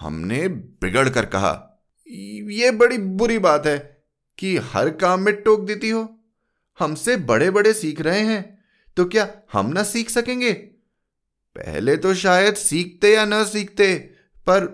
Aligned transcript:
हमने 0.00 0.46
बिगड़ 0.48 1.08
कर 1.08 1.26
कहा 1.26 1.52
यह 2.06 2.72
बड़ी 2.72 2.98
बुरी 2.98 3.38
बात 3.38 3.66
है 3.66 3.78
कि 4.38 4.56
हर 4.72 4.90
काम 4.96 5.20
में 5.20 5.34
टोक 5.42 5.60
देती 5.60 5.90
हो। 5.90 6.08
हमसे 6.78 7.16
बड़े 7.16 7.50
बड़े 7.50 7.72
सीख 7.72 8.00
रहे 8.00 8.20
हैं 8.20 8.42
तो 8.96 9.04
क्या 9.04 9.28
हम 9.52 9.66
ना 9.66 9.82
सीख 9.82 10.10
सकेंगे? 10.10 10.52
पहले 11.56 11.96
तो 11.96 12.14
शायद 12.14 12.54
सीखते 12.54 13.12
या 13.14 13.24
ना 13.24 13.42
सीखते, 13.44 13.94
पर 14.46 14.64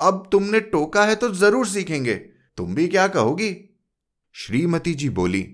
अब 0.00 0.28
तुमने 0.32 0.60
टोका 0.62 1.04
है 1.04 1.14
तो 1.14 1.32
ज़रूर 1.34 1.66
सीखेंगे। 1.66 2.14
तुम 2.58 2.74
भी 2.74 2.86
क्या 2.88 3.06
कहोगी? 3.08 3.54
श्रीमती 4.34 4.94
जी 4.94 5.08
बोली, 5.10 5.46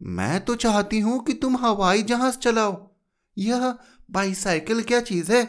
मैं 0.00 0.40
तो 0.40 0.54
चाहती 0.56 1.00
हूँ 1.00 1.22
कि 1.24 1.32
तुम 1.34 1.56
हवाई 1.56 2.02
जहाज़ 2.02 2.38
चलाओ। 2.38 2.74
यह 3.36 3.74
बाईसाइकिल 4.10 4.82
क्या 4.82 5.00
चीज़ 5.02 5.32
है? 5.32 5.42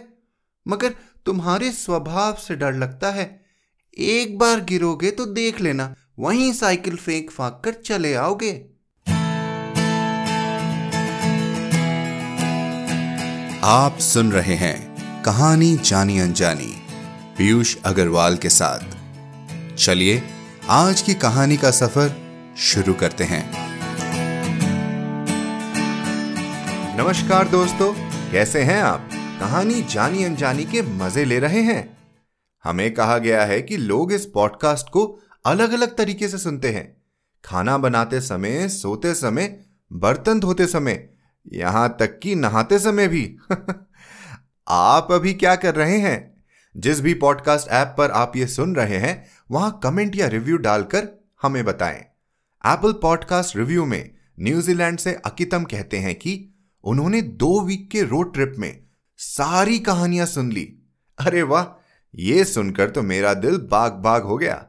मगर 0.65 0.95
तुम्हारे 1.25 1.71
स्वभाव 1.71 2.33
से 2.33 2.55
डर 2.55 2.73
लगता 2.73 3.09
है। 3.11 3.23
एक 3.97 4.37
बार 4.37 4.59
गिरोगे 4.61 5.11
तो 5.11 5.25
देख 5.25 5.61
लेना 5.61 5.93
वहीं 6.19 6.51
साइकिल 6.53 6.95
फेंक 6.95 7.31
फाक 7.31 7.61
कर 7.65 7.73
चले 7.85 8.13
आओगे। 8.13 8.51
आप 13.63 13.97
सुन 13.99 14.31
रहे 14.31 14.55
हैं 14.55 15.23
कहानी 15.23 15.75
जानी 15.77 16.19
अनजानी 16.19 16.73
पीयूष 17.37 17.75
अग्रवाल 17.85 18.37
के 18.37 18.49
साथ। 18.49 19.75
चलिए 19.75 20.21
आज 20.69 21.01
की 21.01 21.13
कहानी 21.13 21.57
का 21.57 21.71
सफ़र 21.71 22.15
शुरू 22.57 22.93
करते 22.93 23.23
हैं। 23.23 23.43
नमस्कार 26.97 27.47
दोस्तों 27.47 27.93
कैसे 28.31 28.63
हैं 28.63 28.81
आप? 28.81 29.09
कहानी 29.39 29.81
जानी 29.81 30.23
अनजानी 30.23 30.65
के 30.65 30.81
मज़े 30.81 31.25
ले 31.25 31.39
रहे 31.39 31.61
हैं। 31.61 31.97
हमें 32.63 32.93
कहा 32.93 33.17
गया 33.17 33.45
है 33.45 33.61
कि 33.61 33.77
लोग 33.77 34.13
इस 34.13 34.25
पॉडकास्ट 34.25 34.89
को 34.89 35.19
अलग 35.45 35.71
अलग 35.71 35.97
तरीके 35.97 36.27
से 36.27 36.37
सुनते 36.37 36.69
हैं। 36.69 37.03
खाना 37.45 37.77
बनाते 37.77 38.21
समय, 38.21 38.69
सोते 38.69 39.13
समय, 39.13 39.65
बर्तन 39.93 40.39
धोते 40.39 40.67
समय, 40.67 41.09
यहाँ 41.53 41.97
तक 41.99 42.19
कि 42.19 42.35
नहाते 42.35 42.79
समय 42.79 43.07
भी। 43.07 43.37
आप 44.67 45.07
अभी 45.11 45.33
क्या 45.33 45.55
कर 45.55 45.75
रहे 45.75 45.97
हैं? 45.97 46.43
जिस 46.77 47.01
भी 47.01 47.13
पॉडकास्ट 47.13 47.67
ऐप 47.67 47.95
पर 47.97 48.11
आप 48.11 48.37
ये 48.37 48.47
सुन 48.47 48.75
रहे 48.75 48.97
हैं, 48.97 49.25
वहाँ 49.51 49.79
कमेंट 49.83 50.15
या 50.15 50.27
रिव्यू 50.27 50.57
डालकर 50.57 51.07
हमें 51.41 51.65
बताएँ। 51.65 51.99
एप्पल 52.65 52.91
पॉडकास्ट 52.91 53.57
रिव्यू 53.57 53.85
में 53.85 54.11
न्यूजीलैंड 54.39 54.99
से 54.99 55.13
अकितम 55.13 55.63
कहते 55.63 55.97
हैं 55.97 56.15
कि 56.15 56.53
उन्होंने 56.83 57.21
दो 57.21 57.61
वीक 57.61 57.89
के 57.91 58.03
रोड 58.03 58.33
ट्रिप 58.33 58.53
में 58.57 58.84
सारी 59.17 59.79
कहानियाँ 59.79 60.25
सुन 60.25 60.51
ली। 60.51 60.79
अरे 61.19 61.43
वाह, 61.43 61.81
ये 62.15 62.45
सुनकर 62.45 62.89
तो 62.89 63.01
मेरा 63.01 63.33
दिल 63.33 63.57
बाग 63.57 63.91
बाग 63.91 64.23
हो 64.23 64.37
गया। 64.37 64.67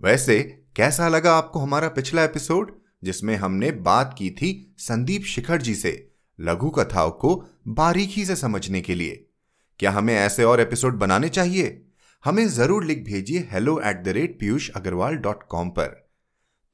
वैसे, 0.00 0.64
कैसा 0.76 1.08
लगा 1.08 1.34
आपको 1.34 1.60
हमारा 1.60 1.88
पिछला 1.88 2.24
एपिसोड, 2.24 2.78
जिसमें 3.04 3.36
हमने 3.36 3.70
बात 3.70 4.14
की 4.18 4.30
थी 4.30 4.74
संदीप 4.78 5.22
शिखर 5.22 5.62
जी 5.62 5.74
से, 5.74 6.12
लघु 6.40 6.70
कथाओं 6.70 7.10
को 7.10 7.46
बारीकी 7.68 8.24
से 8.24 8.36
समझने 8.36 8.80
के 8.80 8.94
लिए? 8.94 9.28
क्या 9.78 9.90
हमें 9.90 10.14
ऐसे 10.14 10.44
और 10.44 10.60
एपिसोड 10.60 10.94
बनाने 10.94 11.28
चाहिए? 11.28 11.86
हमें 12.24 12.48
ज़रूर 12.48 12.84
लिख 12.84 13.04
भेजिए 13.04 13.48
hello 13.52 13.80
at 13.80 14.02
the 14.02 14.08
rate 14.08 14.40
Piyush 14.40 14.70
Agarwal 14.70 15.14
dot 15.14 15.42
com 15.48 15.70
पर। 15.70 16.10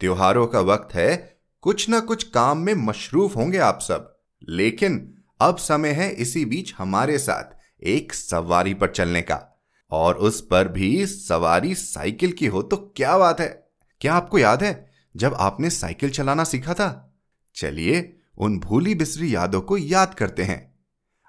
त्योहारों 0.00 0.46
का 0.46 0.60
वक्त 0.60 0.94
है, 0.94 1.38
कुछ 1.60 1.88
ना 1.88 2.00
कुछ 2.00 2.22
काम 2.22 2.58
में 2.58 2.74
मशरूफ 2.74 3.36
होंगे 3.36 3.58
आप 3.58 3.78
सब। 3.80 4.18
लेकिन 4.48 5.13
अब 5.44 5.56
समय 5.56 5.90
है 5.90 6.10
इसी 6.10 6.44
बीच 6.44 6.74
हमारे 6.78 7.18
साथ 7.18 7.84
एक 7.84 8.14
सवारी 8.14 8.74
पर 8.74 8.90
चलने 8.90 9.22
का। 9.22 9.60
और 9.90 10.14
उस 10.14 10.40
पर 10.40 10.68
भी 10.68 11.06
सवारी 11.06 11.74
साइकिल 11.74 12.32
की 12.32 12.46
हो 12.46 12.62
तो 12.62 12.76
क्या 12.96 13.18
बात 13.18 13.40
है? 13.40 13.68
क्या 14.00 14.14
आपको 14.14 14.38
याद 14.38 14.62
है 14.62 14.90
जब 15.16 15.34
आपने 15.34 15.70
साइकिल 15.70 16.10
चलाना 16.10 16.44
सीखा 16.44 16.74
था? 16.74 17.14
चलिए 17.54 18.16
उन 18.38 18.58
भूली 18.58 18.94
बिसरी 18.94 19.34
यादों 19.34 19.60
को 19.60 19.78
याद 19.78 20.14
करते 20.14 20.42
हैं। 20.42 20.74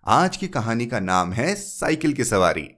आज 0.05 0.37
की 0.37 0.47
कहानी 0.47 0.85
का 0.85 0.99
नाम 0.99 1.33
है 1.33 1.55
साइकिल 1.55 2.13
की 2.13 2.23
सवारी। 2.23 2.69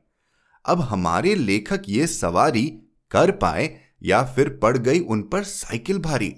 अब 0.66 0.82
हमारे 0.82 1.36
लेखक 1.36 1.82
ये 1.88 2.08
सवारी 2.08 2.82
कर 3.12 3.32
पाए 3.32 3.80
या 4.04 4.24
फिर 4.24 4.50
पड़ 4.50 4.78
गई 4.78 5.00
उन 5.00 5.22
पर 5.22 5.44
साइकिल 5.44 6.00
भारी, 6.00 6.36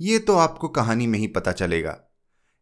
ये 0.00 0.18
तो 0.18 0.36
आपको 0.36 0.68
कहानी 0.68 1.06
में 1.06 1.18
ही 1.18 1.26
पता 1.26 1.52
चलेगा। 1.52 2.00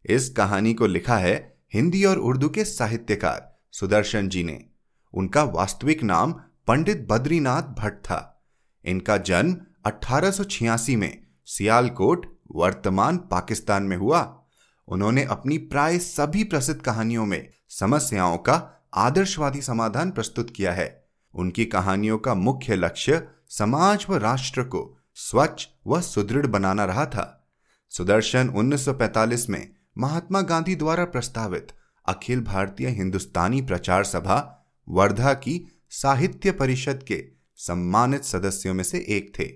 इस 0.05 0.29
कहानी 0.29 0.73
को 0.73 0.87
लिखा 0.87 1.17
है 1.17 1.50
हिंदी 1.73 2.05
और 2.05 2.17
उर्दू 2.17 2.49
के 2.49 2.65
साहित्यकार 2.65 3.59
सुदर्शन 3.71 4.29
जी 4.29 4.43
ने। 4.43 4.65
उनका 5.13 5.43
वास्तविक 5.43 6.03
नाम 6.03 6.31
पंडित 6.67 7.07
बद्रीनाथ 7.09 7.61
भट्ट 7.61 7.97
था। 7.97 8.45
इनका 8.85 9.17
जन्म 9.17 9.57
1886 9.85 10.95
में 10.95 11.27
सियालकोट, 11.45 12.39
वर्तमान 12.55 13.17
पाकिस्तान 13.17 13.83
में 13.83 13.97
हुआ। 13.97 14.43
उन्होंने 14.87 15.23
अपनी 15.23 15.57
प्राय 15.57 15.99
सभी 15.99 16.43
प्रसिद्ध 16.43 16.81
कहानियों 16.81 17.25
में 17.25 17.49
समस्याओं 17.69 18.37
का 18.37 18.87
आदर्शवादी 18.93 19.61
समाधान 19.61 20.11
प्रस्तुत 20.11 20.49
किया 20.49 20.73
है। 20.73 21.09
उनकी 21.33 21.65
कहानियों 21.65 22.17
का 22.17 22.33
मुख्य 22.33 22.75
लक्ष्य 22.75 23.27
समाज 23.49 24.05
व 24.09 24.15
राष्ट्र 24.15 24.63
को 24.63 24.97
स्वच्छ 25.15 25.67
व 25.87 26.01
सुदृढ़ 26.01 26.47
बनाना 26.47 26.85
रहा 26.85 27.05
था। 27.05 27.49
सुदर्शन 27.89 28.49
1945 28.49 29.49
में 29.49 29.80
महात्मा 29.97 30.41
गांधी 30.41 30.75
द्वारा 30.75 31.05
प्रस्तावित 31.05 31.67
अखिल 32.07 32.41
भारतीय 32.41 32.87
हिंदुस्तानी 32.87 33.61
प्रचार 33.61 34.03
सभा 34.03 34.67
वर्धा 34.89 35.33
की 35.33 35.79
साहित्य 35.89 36.51
परिषद 36.51 37.03
के 37.07 37.25
सम्मानित 37.55 38.23
सदस्यों 38.23 38.73
में 38.73 38.83
से 38.83 39.05
एक 39.09 39.39
थे। 39.39 39.53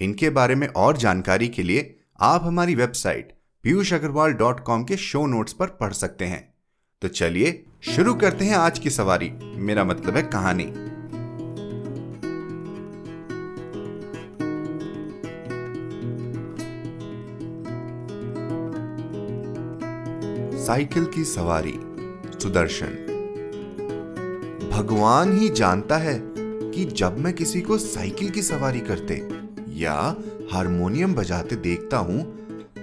इनके 0.00 0.30
बारे 0.30 0.54
में 0.54 0.68
और 0.68 0.96
जानकारी 0.96 1.48
के 1.48 1.62
लिए 1.62 2.00
आप 2.20 2.44
हमारी 2.44 2.74
website 2.74 3.38
Piyush 3.62 3.92
Agarwal 3.92 4.32
dot 4.32 4.60
com 4.60 4.84
के 4.84 4.96
शो 4.96 5.26
नोट्स 5.26 5.52
पर 5.52 5.66
पढ़ 5.66 5.92
सकते 5.92 6.24
हैं। 6.24 6.54
तो 7.02 7.08
चलिए 7.08 7.64
शुरू 7.82 8.14
करते 8.14 8.44
हैं 8.44 8.56
आज 8.56 8.78
की 8.78 8.90
सवारी। 8.90 9.30
मेरा 9.56 9.84
मतलब 9.84 10.16
है 10.16 10.22
कहानी। 10.22 10.93
साइकिल 20.66 21.04
की 21.04 21.24
सवारी, 21.24 21.74
सुदर्शन। 22.42 22.86
भगवान 24.72 25.38
ही 25.38 25.48
जानता 25.48 25.96
है 25.96 26.20
कि 26.70 26.84
जब 26.84 27.18
मैं 27.18 27.32
किसी 27.32 27.60
को 27.60 27.78
साइकिल 27.78 28.30
की 28.30 28.42
सवारी 28.42 28.80
करते 28.80 29.28
या 29.68 30.16
हारमोनियम 30.50 31.14
बजाते 31.14 31.56
देखता 31.56 31.96
हूँ, 31.96 32.22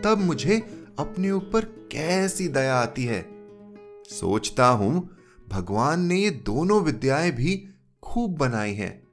तब 0.01 0.17
मुझे 0.17 0.59
अपने 0.99 1.31
ऊपर 1.31 1.65
कैसी 1.65 2.47
दया 2.47 2.75
आती 2.75 3.05
है। 3.05 3.29
सोचता 4.09 4.67
हूँ, 4.67 5.17
भगवान 5.49 6.01
ने 6.01 6.15
ये 6.15 6.29
दोनों 6.29 6.81
विद्याएँ 6.83 7.31
भी 7.31 7.69
खूब 8.03 8.37
बनाई 8.37 8.73
हैं। 8.73 9.07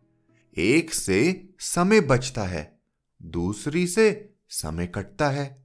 एक 0.58 0.94
से 0.94 1.48
समय 1.60 2.00
बचता 2.00 2.42
है, 2.42 2.80
दूसरी 3.22 3.86
से 3.86 4.30
समय 4.48 4.86
कटता 4.86 5.28
है। 5.28 5.64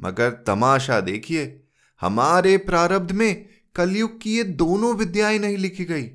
मगर 0.00 0.30
तमाशा 0.30 1.00
देखिए 1.00 1.58
हमारे 2.02 2.56
प्रारब्ध 2.56 3.12
में 3.12 3.48
कलयुग 3.74 4.20
की 4.20 4.36
ये 4.36 4.44
दोनों 4.44 4.94
विद्याएँ 4.94 5.38
नहीं 5.38 5.56
लिखी 5.56 5.84
गई। 5.84 6.10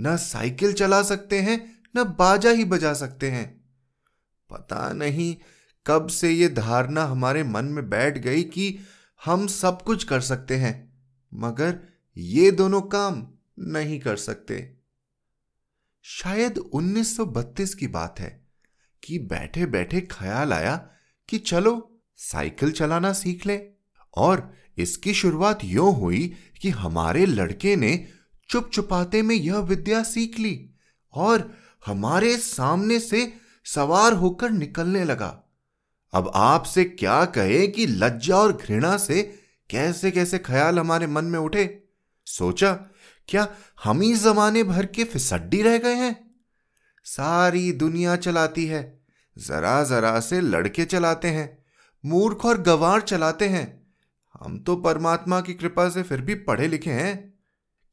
न 0.00 0.16
साइकिल 0.16 0.72
चला 0.72 1.02
सकते 1.02 1.40
हैं, 1.40 1.82
न 1.96 2.04
बाजा 2.04 2.50
ही 2.50 2.64
बजा 2.64 2.94
सकते 2.94 3.30
हैं। 3.30 3.64
पता 4.50 4.92
नहीं 4.92 5.36
कब 5.86 6.06
से 6.06 6.30
ये 6.30 6.48
धारणा 6.48 7.04
हमारे 7.04 7.42
मन 7.42 7.64
में 7.64 7.88
बैठ 7.90 8.18
गई 8.18 8.42
कि 8.42 8.78
हम 9.24 9.46
सब 9.46 9.82
कुछ 9.82 10.04
कर 10.04 10.20
सकते 10.20 10.56
हैं, 10.56 11.02
मगर 11.34 11.78
ये 12.16 12.50
दोनों 12.50 12.82
काम 12.82 13.28
नहीं 13.58 14.00
कर 14.00 14.16
सकते। 14.16 14.76
शायद 16.02 16.58
1932 16.58 17.74
की 17.74 17.86
बात 17.86 18.20
है 18.20 18.46
कि 19.02 19.18
बैठे 19.18 19.66
बैठे 19.66 20.00
ख्याल 20.00 20.52
आया 20.52 20.90
कि 21.28 21.38
चलो 21.38 22.00
साइकिल 22.16 22.72
चलाना 22.72 23.12
सीख 23.12 23.46
ले 23.46 23.68
और 24.14 24.54
इसकी 24.78 25.14
शुरुआत 25.14 25.64
यूँ 25.64 25.94
हुई 25.94 26.34
कि 26.62 26.70
हमारे 26.70 27.26
लड़के 27.26 27.76
ने 27.76 28.08
चुप 28.48 28.70
चुपाते 28.72 29.22
में 29.22 29.36
यह 29.36 29.56
विद्या 29.56 30.02
सीख 30.02 30.38
ली 30.38 30.70
और 31.14 31.54
हमारे 31.86 32.36
सामने 32.36 33.00
से 33.00 33.32
सवार 33.64 34.12
होकर 34.12 34.50
निकलने 34.50 35.04
लगा। 35.04 35.42
अब 36.12 36.32
आपसे 36.34 36.84
क्या 36.84 37.24
कहे 37.24 37.66
कि 37.66 37.86
लज्जा 37.86 38.36
और 38.36 38.52
घृणा 38.52 38.96
से 38.96 39.22
कैसे 39.70 40.10
कैसे 40.10 40.38
ख्याल 40.38 40.78
हमारे 40.78 41.06
मन 41.06 41.24
में 41.24 41.38
उठे? 41.38 41.84
सोचा, 42.26 42.72
क्या 43.28 43.48
हम 43.84 44.00
ही 44.00 44.14
जमाने 44.14 44.62
भर 44.62 44.86
के 44.86 45.04
फिसड्डी 45.04 45.62
रह 45.62 45.78
गए 45.78 45.94
हैं? 45.94 46.34
सारी 47.04 47.72
दुनिया 47.72 48.16
चलाती 48.16 48.66
है, 48.66 49.00
जरा 49.38 49.84
जरा 49.84 50.20
से 50.20 50.40
लड़के 50.40 50.84
चलाते 50.84 51.28
हैं, 51.28 51.64
मूर्ख 52.06 52.44
और 52.44 52.62
गवार 52.62 53.00
चलाते 53.00 53.48
हैं। 53.48 53.75
हम 54.40 54.58
तो 54.58 54.76
परमात्मा 54.76 55.40
की 55.40 55.54
कृपा 55.54 55.88
से 55.88 56.02
फिर 56.02 56.20
भी 56.20 56.34
पढ़े 56.34 56.68
लिखे 56.68 56.90
हैं। 56.90 57.34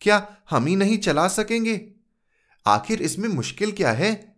क्या 0.02 0.38
हम 0.50 0.66
ही 0.66 0.76
नहीं 0.76 0.98
चला 0.98 1.28
सकेंगे? 1.28 1.92
आखिर 2.68 3.02
इसमें 3.02 3.30
मुश्किल 3.30 3.72
क्या 3.72 3.92
है? 3.92 4.36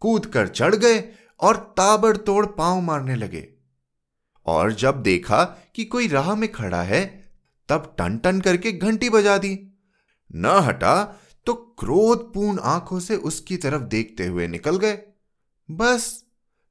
कूद 0.00 0.26
कर 0.26 0.48
चढ़ 0.48 0.74
गए 0.74 1.12
और 1.40 1.56
ताबड़तोड़ 1.56 2.46
पाँव 2.46 2.80
मारने 2.80 3.14
लगे। 3.16 3.48
और 4.46 4.72
जब 4.72 5.02
देखा 5.02 5.44
कि 5.44 5.84
कोई 5.84 6.08
राह 6.08 6.34
में 6.34 6.52
खड़ा 6.52 6.82
है, 6.82 7.30
तब 7.68 7.94
टन 7.98 8.18
टन 8.18 8.40
करके 8.40 8.72
घंटी 8.72 9.10
बजा 9.10 9.38
दी। 9.38 9.78
न 10.34 10.46
हटा 10.46 11.20
तो 11.46 11.54
क्रोधपूर्ण 11.54 12.58
आँखों 12.58 13.00
से 13.00 13.16
उसकी 13.16 13.56
तरफ़ 13.56 13.82
देखते 13.82 14.26
हुए 14.26 14.48
निकल 14.48 14.76
गए। 14.76 14.98
बस, 15.70 16.24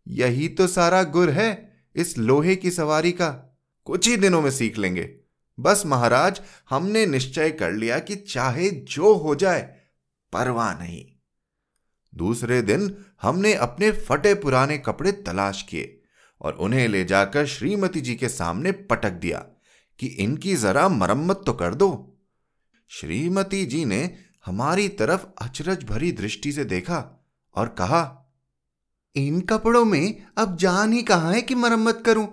यही 0.07 0.47
तो 0.47 0.67
सारा 0.67 1.03
गुर 1.03 1.29
है 1.29 1.77
इस 1.95 2.17
लोहे 2.17 2.55
की 2.55 2.71
सवारी 2.71 3.11
का। 3.11 3.46
कुछ 3.87 4.07
ही 4.07 4.17
दिनों 4.17 4.41
में 4.41 4.51
सीख 4.51 4.77
लेंगे। 4.77 5.15
बस 5.59 5.83
महाराज, 5.85 6.41
हमने 6.69 7.05
निश्चय 7.05 7.51
कर 7.51 7.71
लिया 7.71 7.99
कि 7.99 8.15
चाहे 8.15 8.69
जो 8.69 9.13
हो 9.13 9.35
जाए, 9.35 9.61
परवाह 10.33 10.79
नहीं। 10.79 11.05
दूसरे 12.15 12.61
दिन 12.61 13.05
हमने 13.21 13.53
अपने 13.53 13.91
फटे 13.91 14.33
पुराने 14.33 14.77
कपड़े 14.77 15.11
तलाश 15.11 15.61
किए 15.61 16.01
और 16.41 16.53
उन्हें 16.53 16.87
ले 16.87 17.05
जाकर 17.05 17.45
श्रीमती 17.45 18.01
जी 18.01 18.15
के 18.15 18.29
सामने 18.29 18.71
पटक 18.71 19.11
दिया 19.11 19.37
कि 19.99 20.07
इनकी 20.07 20.55
जरा 20.55 20.89
मरम्मत 20.89 21.43
तो 21.45 21.53
कर 21.53 21.75
दो। 21.75 22.17
श्रीमती 22.89 23.65
जी 23.65 23.85
ने 23.85 24.15
हमारी 24.45 24.87
तरफ़ 24.89 25.25
अचरज 25.41 25.83
भरी 25.83 26.11
दृष्टि 26.11 26.51
से 26.51 26.65
देखा 26.65 27.25
और 27.55 27.67
कहा, 27.67 28.33
इन 29.15 29.41
कपड़ों 29.41 29.85
में 29.85 30.27
अब 30.37 30.57
जान 30.57 30.93
ही 30.93 31.03
कहा 31.03 31.31
है 31.31 31.41
कि 31.41 31.55
मरम्मत 31.55 32.03
करूँ? 32.05 32.27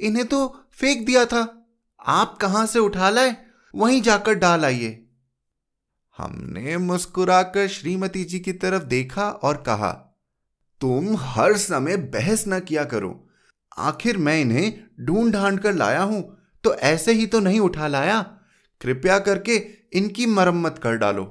इन्हें 0.00 0.26
तो 0.26 0.59
फेंक 0.78 1.06
दिया 1.06 1.24
था। 1.26 1.40
आप 2.00 2.36
कहाँ 2.38 2.66
से 2.66 2.78
उठा 2.78 3.10
लाए? 3.10 3.36
वहीं 3.74 4.00
जाकर 4.02 4.34
डाल 4.34 4.64
आइए। 4.64 5.06
हमने 6.16 6.76
मुस्कुराकर 6.76 7.66
श्रीमती 7.68 8.24
जी 8.24 8.38
की 8.40 8.52
तरफ़ 8.52 8.82
देखा 8.82 9.28
और 9.30 9.56
कहा, 9.56 9.90
तुम 10.80 11.16
हर 11.16 11.56
समय 11.56 11.96
बहस 11.96 12.44
न 12.48 12.60
किया 12.60 12.84
करो। 12.84 13.28
आखिर 13.78 14.18
मैं 14.18 14.40
इन्हें 14.40 14.82
ढूंढ 15.00 15.32
ढांड 15.32 15.60
कर 15.60 15.74
लाया 15.74 16.02
हूँ 16.02 16.22
तो 16.64 16.74
ऐसे 16.74 17.12
ही 17.12 17.26
तो 17.26 17.40
नहीं 17.40 17.60
उठा 17.60 17.86
लाया। 17.86 18.20
कृपया 18.80 19.18
करके 19.18 19.56
इनकी 19.92 20.26
मरम्मत 20.26 20.80
कर 20.82 20.96
डालो। 20.96 21.24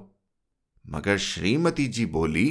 मगर 0.85 1.17
श्रीमती 1.17 1.87
जी 1.87 2.05
बोली, 2.05 2.47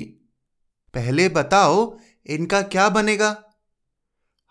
पहले 0.94 1.28
बताओ, 1.28 1.98
इनका 2.26 2.60
क्या 2.62 2.88
बनेगा? 2.88 3.36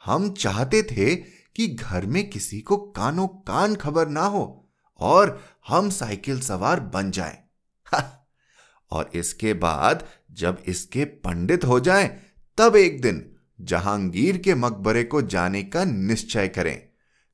हम 0.06 0.32
चाहते 0.34 0.82
थे 0.84 1.16
कि 1.58 1.68
घर 1.68 2.06
में 2.06 2.30
किसी 2.30 2.62
को 2.62 2.78
कानो 2.78 3.28
कान 3.28 3.76
खबर 3.76 4.08
ना 4.08 4.22
हो 4.22 4.72
और 5.00 5.42
हम 5.68 5.90
साइकिल 5.90 6.40
सवार 6.40 6.80
बन 6.80 7.12
जाएँ। 7.12 7.38
और 8.92 9.10
इसके 9.16 9.54
बाद 9.54 10.08
जब 10.32 10.64
इसके 10.66 11.06
पंडित 11.06 11.66
हो 11.66 11.80
जाएँ, 11.80 12.08
तब 12.58 12.76
एक 12.76 13.02
दिन 13.02 13.36
जहांगीर 13.62 14.38
के 14.38 14.56
मकबरे 14.56 15.04
को 15.04 15.22
जाने 15.22 15.64
का 15.64 15.84
निश्चय 15.84 16.48
करें। 16.48 16.88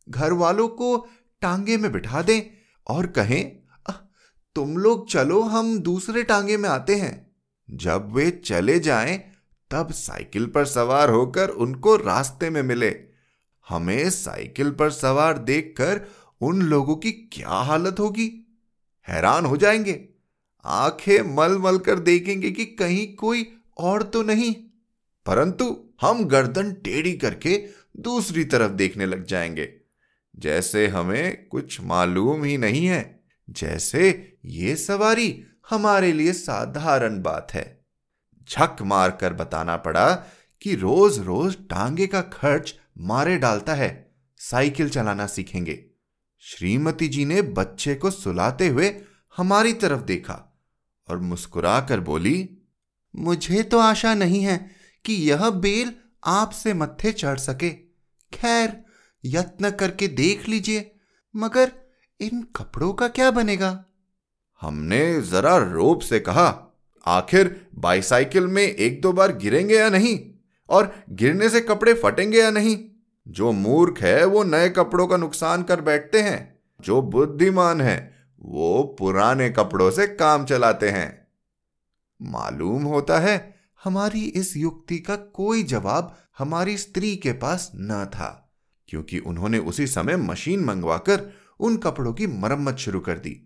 घर 0.10 0.34
वालों 0.34 0.68
को 0.68 1.08
टांगे 1.42 1.78
में 1.78 1.92
बिठा 1.92 2.22
दें 2.22 2.42
और 2.88 3.08
कहें 3.08 3.44
तुम 4.56 4.78
लोग 4.78 5.10
चलो 5.10 5.42
हम 5.42 5.80
दूसरे 5.80 6.24
टांगे 6.24 6.58
में 6.58 6.70
आते 6.70 6.96
हैं। 6.96 7.36
जब 7.70 8.12
वे 8.12 8.32
चले 8.32 8.80
जाएँ 8.80 9.18
तब 9.72 9.92
साइकिल 9.92 10.46
पर 10.46 10.66
सवार 10.66 11.10
होकर 11.10 11.50
उनको 11.50 11.96
रास्ते 11.96 12.50
में 12.50 12.62
मिले। 12.64 13.13
हमें 13.70 14.10
साइकिल 14.10 14.72
पर 14.72 14.90
सवार 14.90 15.38
देखकर 15.38 16.02
उन 16.42 16.62
लोगों 16.62 16.96
की 16.96 17.12
क्या 17.12 17.50
हालत 17.50 18.00
होगी? 18.00 18.58
हैरान 19.08 19.46
हो 19.46 19.58
जाएँगे। 19.58 20.10
आँखें 20.66 21.36
मल 21.36 21.58
मल 21.58 21.78
कर 21.78 22.00
देखेंगे 22.00 22.52
कि 22.52 22.66
कहीं 22.66 23.16
कोई 23.16 23.58
और 23.78 24.04
तो 24.04 24.24
नहीं। 24.24 24.56
परंतु 25.26 25.90
हम 26.02 26.26
गर्दन 26.26 26.74
टेढ़ी 26.74 27.14
करके 27.14 27.68
दूसरी 27.98 28.46
तरफ़ 28.46 28.72
देखने 28.72 29.06
लग 29.06 29.26
जाएँगे। 29.26 29.74
जैसे 30.36 30.88
हमें 30.88 31.48
कुछ 31.48 31.82
मालूम 31.82 32.44
ही 32.44 32.58
नहीं 32.58 32.86
है, 32.86 33.24
जैसे 33.50 34.38
ये 34.46 34.76
सवारी 34.76 35.44
हमारे 35.70 36.14
लिए 36.14 36.34
साधारण 36.34 37.22
बात 37.22 37.48
है। 37.54 37.86
झक 38.50 38.76
मार 38.82 39.12
कर 39.12 39.34
बताना 39.34 39.78
पड़ा 39.78 40.16
कि 40.62 40.76
रोज 40.76 41.20
रोज 41.20 41.56
टांगे 41.70 42.08
का 42.08 42.22
खर्च 42.22 42.76
मारे 42.98 43.38
डालता 43.38 43.74
है। 43.74 44.16
साइकिल 44.38 44.90
चलाना 44.90 45.28
सीखेंगे। 45.28 45.86
श्रीमती 46.40 47.08
जी 47.08 47.26
ने 47.26 47.42
बच्चे 47.42 47.96
को 47.96 48.12
सुलाते 48.12 48.68
हुए 48.68 49.02
हमारी 49.38 49.74
तरफ़ 49.74 50.02
देखा 50.02 50.60
और 51.10 51.20
मुस्कुराकर 51.20 52.00
बोली, 52.00 52.58
मुझे 53.16 53.64
तो 53.64 53.80
आशा 53.80 54.14
नहीं 54.14 54.44
है 54.44 54.72
कि 55.06 55.14
यह 55.14 55.50
बेल 55.50 55.94
आपसे 56.26 56.74
मत्थे 56.74 57.12
चढ़ 57.12 57.38
सके। 57.38 57.70
खैर, 58.34 58.84
यत्न 59.26 59.72
करके 59.72 60.08
देख 60.08 60.48
लीजिए, 60.48 60.96
मगर 61.36 61.72
इन 62.22 62.42
कपड़ों 62.56 62.94
का 62.94 63.08
क्या 63.08 63.32
बनेगा? 63.32 63.86
हमने 64.62 65.22
जरा 65.22 65.58
रोप 65.58 66.02
से 66.02 66.20
कहा, 66.20 66.78
आखिर 67.06 67.68
बाईसाइकिल 67.76 68.48
में 68.48 68.64
एक 68.64 69.02
दो 69.02 69.12
बार 69.12 69.38
गिरेंगे 69.38 69.76
या 69.76 69.90
नहीं? 69.90 70.33
और 70.74 70.94
गिरने 71.12 71.50
से 71.50 71.62
कपड़े 71.62 71.94
फटेंगे 71.94 72.40
या 72.40 72.50
नहीं? 72.52 72.78
जो 73.28 73.52
मूर्ख 73.52 74.02
है, 74.02 74.26
वो 74.26 74.44
नए 74.44 74.70
कपड़ों 74.70 75.08
का 75.08 75.18
नुकसान 75.18 75.64
कर 75.64 75.82
बैठते 75.82 76.22
हैं। 76.22 76.60
जो 76.80 77.02
बुद्धिमान 77.02 77.82
है, 77.82 78.14
वो 78.42 78.84
पुराने 79.00 79.50
कपड़ों 79.50 79.90
से 79.92 80.08
काम 80.08 80.46
चलाते 80.46 80.90
हैं। 80.90 81.28
मालूम 82.22 82.84
होता 82.84 83.20
है, 83.20 83.54
हमारी 83.84 84.22
इस 84.22 84.56
युक्ति 84.58 84.98
का 84.98 85.16
कोई 85.16 85.64
जवाब 85.64 86.16
हमारी 86.38 86.78
स्त्री 86.78 87.16
के 87.16 87.32
पास 87.34 87.72
न 87.76 88.06
था, 88.06 88.30
क्योंकि 88.90 89.20
उन्होंने 89.20 89.60
उसी 89.60 89.88
समय 89.88 90.18
मशीन 90.18 90.64
मंगवाकर 90.64 91.32
उन 91.60 91.78
कपड़ों 91.78 92.14
की 92.14 92.28
मरम्मत 92.28 92.78
शुरू 92.78 93.00
कर 93.00 93.18
दी। 93.18 93.40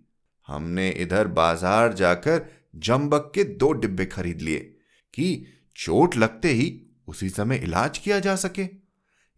हमने 0.48 0.90
इधर 0.90 1.28
बाज़ार 1.28 1.94
जाकर 1.94 2.42
जम्बक 2.76 3.32
के 3.36 3.44
दो 3.44 3.72
डिब्बे 3.72 4.06
खरीद 4.06 4.42
लिए, 4.42 4.60
कि 5.14 5.46
चोट 5.76 6.18
लगते 6.18 6.50
ही 6.50 6.68
उसी 7.08 7.30
समय 7.30 7.56
इलाज 7.56 7.98
किया 7.98 8.20
जा 8.20 8.36
सके। 8.36 8.68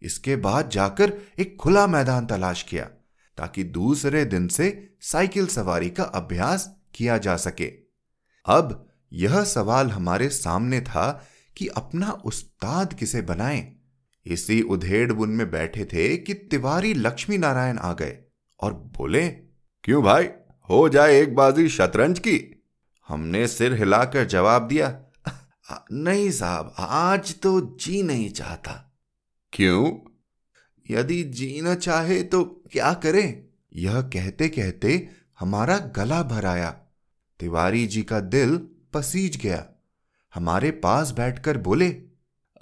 इसके 0.02 0.36
बाद 0.36 0.70
जाकर 0.70 1.12
एक 1.38 1.56
खुला 1.56 1.86
मैदान 1.86 2.26
तलाश 2.26 2.62
किया, 2.62 2.84
ताकि 3.36 3.64
दूसरे 3.64 4.24
दिन 4.24 4.48
से 4.48 4.94
साइकिल 5.00 5.46
सवारी 5.46 5.90
का 5.90 6.02
अभ्यास 6.02 6.76
किया 6.94 7.18
जा 7.18 7.36
सके। 7.36 7.72
अब 8.46 8.88
यह 9.12 9.44
सवाल 9.44 9.90
हमारे 9.90 10.28
सामने 10.28 10.80
था 10.80 11.26
कि 11.56 11.66
अपना 11.66 12.10
उस्ताद 12.10 12.94
किसे 12.94 13.22
बनाएँ? 13.22 13.76
इसी 14.26 14.62
उधेड़ 14.62 15.12
बुन 15.12 15.30
में 15.30 15.50
बैठे 15.50 15.84
थे 15.84 16.16
कि 16.16 16.34
तिवारी 16.34 16.94
लक्ष्मी 16.94 17.38
नारायण 17.38 17.78
आ 17.78 17.92
गए 17.92 18.18
और 18.60 18.72
बोले, 18.72 19.28
क्यों 19.84 20.02
भाई, 20.02 20.28
हो 20.70 20.88
जाए 20.88 21.20
एक 21.20 21.34
बाजी 21.34 21.68
शतरंज 21.68 22.18
की। 22.18 22.64
हमने 23.08 23.46
सिर 23.48 23.74
हिलाकर 23.74 24.24
जवाब 24.24 24.68
दिया 24.68 24.88
नहीं 25.92 26.30
साहब 26.30 26.74
आज 26.78 27.40
तो 27.40 27.60
जी 27.60 28.02
नहीं 28.02 28.30
चाहता। 28.30 28.98
क्यों? 29.52 30.10
यदि 30.90 31.22
जीना 31.22 31.74
चाहे 31.74 32.22
तो 32.22 32.44
क्या 32.44 32.92
करें? 32.94 33.44
यह 33.74 34.00
कहते 34.00 34.48
कहते 34.48 35.08
हमारा 35.40 35.78
गला 35.78 36.22
भर 36.22 36.46
आया। 36.46 36.70
तिवारी 37.40 37.86
जी 37.86 38.02
का 38.02 38.20
दिल 38.20 38.68
पसीज 38.92 39.36
गया। 39.36 39.66
हमारे 40.34 40.70
पास 40.70 41.10
बैठकर 41.10 41.58
बोले 41.58 41.88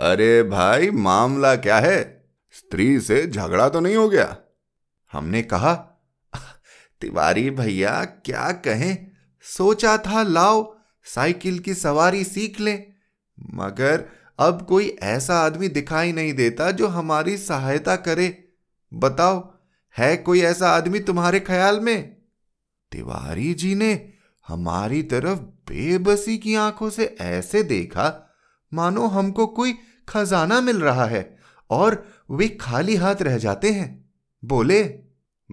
अरे 0.01 0.43
भाई 0.43 0.91
मामला 0.91 1.57
क्या 1.57 1.79
है? 1.79 2.29
स्त्री 2.51 3.01
से 3.01 3.27
झगड़ा 3.27 3.69
तो 3.69 3.81
नहीं 3.81 3.97
हो 3.97 4.09
गया? 4.09 4.37
हमने 5.13 5.43
कहा 5.43 5.75
तिवारी 7.01 7.51
भैया 7.51 8.05
क्या 8.05 8.53
कहें? 8.53 9.11
सोचा 9.43 9.99
था 9.99 10.23
लाओ 10.23 10.77
साइकिल 11.05 11.59
की 11.59 11.75
सवारी 11.75 12.25
सीख 12.25 12.61
ले। 12.61 12.88
मगर 13.55 14.05
अब 14.39 14.67
कोई 14.69 14.97
ऐसा 15.03 15.39
आदमी 15.39 15.69
दिखाई 15.69 16.13
नहीं 16.13 16.33
देता 16.33 16.71
जो 16.71 16.87
हमारी 16.87 17.39
सहायता 17.39 17.97
करे। 17.97 18.49
बताओ, 18.95 19.55
है 19.99 20.17
कोई 20.17 20.41
ऐसा 20.41 20.71
आदमी 20.71 21.01
तुम्हारे 21.01 21.41
ख्याल 21.41 21.81
में? 21.81 22.17
तिवारी 22.93 23.55
जी 23.55 23.75
ने 23.75 24.13
हमारी 24.49 25.03
तरफ़ 25.03 25.39
बेबसी 25.39 26.39
की 26.39 26.55
आँखों 26.55 26.91
से 26.91 27.17
ऐसे 27.21 27.63
देखा, 27.63 28.35
मानो 28.75 29.07
हमको 29.07 29.47
कोई 29.47 29.75
खजाना 30.09 30.61
मिल 30.61 30.81
रहा 30.81 31.05
है 31.05 31.37
और 31.71 32.07
वे 32.31 32.49
खाली 32.49 32.97
हाथ 32.97 33.17
रह 33.23 33.39
जाते 33.39 33.71
हैं। 33.71 34.11
बोले, 34.45 34.99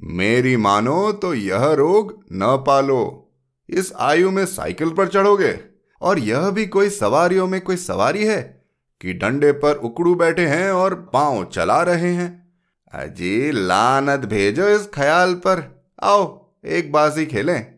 मेरी 0.03 0.57
मानो 0.57 1.11
तो 1.11 1.33
यह 1.33 1.65
रोग 1.65 2.23
न 2.31 2.63
पालो। 2.67 3.31
इस 3.69 3.93
आयु 3.99 4.31
में 4.31 4.45
साइकिल 4.45 4.89
पर 4.89 5.07
चढ़ोगे। 5.07 5.74
और 6.05 6.19
यह 6.19 6.49
भी 6.49 6.67
कोई 6.67 6.89
सवारियों 6.89 7.47
में 7.47 7.61
कोई 7.61 7.77
सवारी 7.77 8.25
है 8.25 8.65
कि 9.01 9.13
डंडे 9.13 9.51
पर 9.51 9.75
उकड़ू 9.75 10.15
बैठे 10.15 10.47
हैं 10.47 10.71
और 10.71 10.95
पाँव 11.13 11.45
चला 11.45 11.81
रहे 11.81 12.13
हैं? 12.13 12.53
अजी, 12.93 13.51
लानत 13.51 14.19
भेजो 14.19 14.67
इस 14.67 14.89
ख्याल 14.93 15.33
पर। 15.33 15.85
आओ, 16.03 16.51
एक 16.65 16.91
बाजी 16.91 17.25
खेलें। 17.25 17.73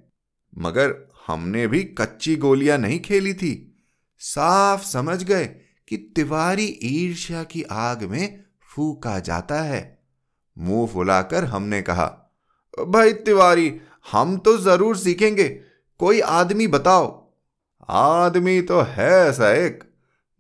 मगर 0.58 1.12
हमने 1.28 1.68
भी 1.68 1.84
कच्ची 1.84 2.36
गोलियाँ 2.36 2.78
नहीं 2.78 3.00
खेली 3.00 3.34
थी। 3.34 3.84
साफ़ 4.20 4.86
समझ 4.86 5.24
गए 5.24 5.46
कि 5.88 5.98
तिवारी 5.98 6.80
ईर्ष्या 6.84 7.44
की 7.44 7.64
आग 7.64 8.04
में 8.04 8.44
फूका 8.76 9.20
जाता 9.20 9.62
है। 9.62 10.04
मुँह 10.58 10.88
फुलाकर 10.88 11.44
हमने 11.46 11.82
कहा, 11.82 12.36
भाई 12.88 13.14
तिवारी, 13.14 13.82
हम 14.12 14.38
तो 14.38 14.58
ज़रूर 14.58 14.98
सीखेंगे। 14.98 15.48
कोई 16.00 16.20
आदमी 16.20 16.68
बताओ 16.68 17.27
आदमी 17.90 18.62
तो 18.62 18.82
है 18.82 19.12
ऐसा 19.12 19.52
एक, 19.52 19.84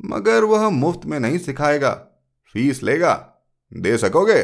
मगर 0.06 0.44
वह 0.44 0.70
मुफ़्त 0.70 1.06
में 1.06 1.20
नहीं 1.20 1.38
सिखाएगा। 1.38 1.92
फ़ीस 2.54 2.84
लेगा। 2.84 3.34
दे 3.74 3.98
सकोगे? 3.98 4.44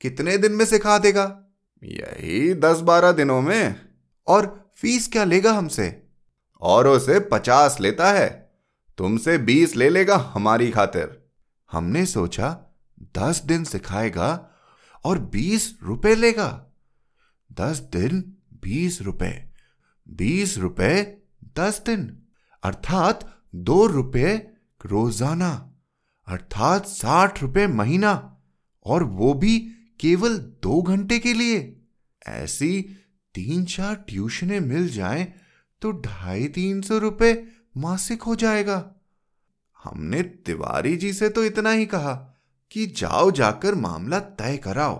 कितने 0.00 0.38
दिन 0.38 0.52
में 0.52 0.64
सिखा 0.64 0.98
देगा? 0.98 1.42
यही 1.84 2.54
दस 2.54 2.80
बारह 2.80 3.12
दिनों 3.12 3.40
में। 3.42 3.80
और 4.26 4.70
फ़ीस 4.76 5.08
क्या 5.08 5.24
लेगा 5.24 5.52
हमसे? 5.52 6.02
औरों 6.60 6.98
से 6.98 7.20
पचास 7.20 7.80
लेता 7.80 8.12
है। 8.12 8.52
तुमसे 8.98 9.38
बीस 9.38 9.76
ले 9.76 9.88
लेगा 9.88 10.16
हमारी 10.16 10.70
खातिर। 10.70 11.30
हमने 11.72 12.06
सोचा 12.06 12.76
दस 13.18 13.42
दिन 13.44 13.64
सिखाएगा 13.64 14.50
और 15.04 15.18
बीस 15.18 15.78
रुपए 15.82 16.14
लेगा। 16.14 16.66
दस 17.52 17.78
दिन 17.78 18.36
बीस 18.54 19.02
रुपए। 19.02 19.48
बीस 20.08 20.58
रुपए 20.58 21.22
दस 21.58 21.82
दिन, 21.86 22.10
अर्थात 22.62 23.24
दो 23.64 23.86
रुपए 23.86 24.34
रोज़ाना, 24.80 25.50
अर्थात 26.28 26.86
साठ 26.86 27.42
रुपए 27.42 27.66
महीना, 27.68 28.12
और 28.86 29.02
वो 29.04 29.32
भी 29.34 29.58
केवल 30.00 30.36
दो 30.62 30.80
घंटे 30.82 31.18
के 31.18 31.32
लिए। 31.32 31.58
ऐसी 32.22 32.80
तीन 33.34 33.64
चार 33.64 33.94
ट्यूशनें 34.08 34.60
मिल 34.60 34.88
जाएँ 34.88 35.26
तो 35.82 35.92
ढाई 36.02 36.46
तीन 36.48 36.80
सौ 36.82 36.98
रुपए 36.98 37.32
मासिक 37.76 38.22
हो 38.22 38.34
जाएगा। 38.36 38.78
हमने 39.80 40.22
तिवारी 40.22 40.96
जी 40.96 41.12
से 41.12 41.28
तो 41.28 41.44
इतना 41.44 41.70
ही 41.70 41.86
कहा 41.86 42.14
कि 42.72 42.86
जाओ 42.96 43.30
जाकर 43.30 43.74
मामला 43.76 44.18
तय 44.38 44.56
कराओ, 44.56 44.96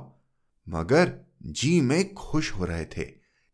मगर 0.67 1.13
जी 1.43 1.81
में 1.81 2.15
खुश 2.15 2.53
हो 2.53 2.65
रहे 2.65 2.85
थे 2.87 3.05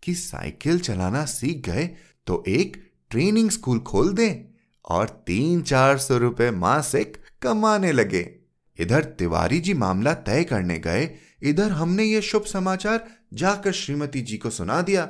कि 0.02 0.14
साइकिल 0.14 0.80
चलाना 0.80 1.24
सीख 1.26 1.64
गए 1.68 1.86
तो 2.26 2.42
एक 2.48 2.76
ट्रेनिंग 3.12 3.50
स्कूल 3.50 3.78
खोल 3.78 4.12
दें 4.12 4.54
और 4.84 5.08
तीन 5.26 5.62
चार 5.62 5.98
सौ 5.98 6.18
रुपए 6.18 6.50
मासिक 6.50 7.16
कमाने 7.42 7.92
लगे। 7.92 8.38
इधर 8.78 9.04
तिवारी 9.04 9.60
जी 9.60 9.74
मामला 9.74 10.14
तय 10.14 10.44
करने 10.44 10.78
गए। 10.78 11.14
इधर 11.42 11.70
हमने 11.70 12.04
ये 12.04 12.22
शुभ 12.22 12.42
समाचार 12.42 13.08
जाकर 13.34 13.72
श्रीमती 13.72 14.20
जी 14.20 14.36
को 14.36 14.50
सुना 14.50 14.82
दिया 14.82 15.04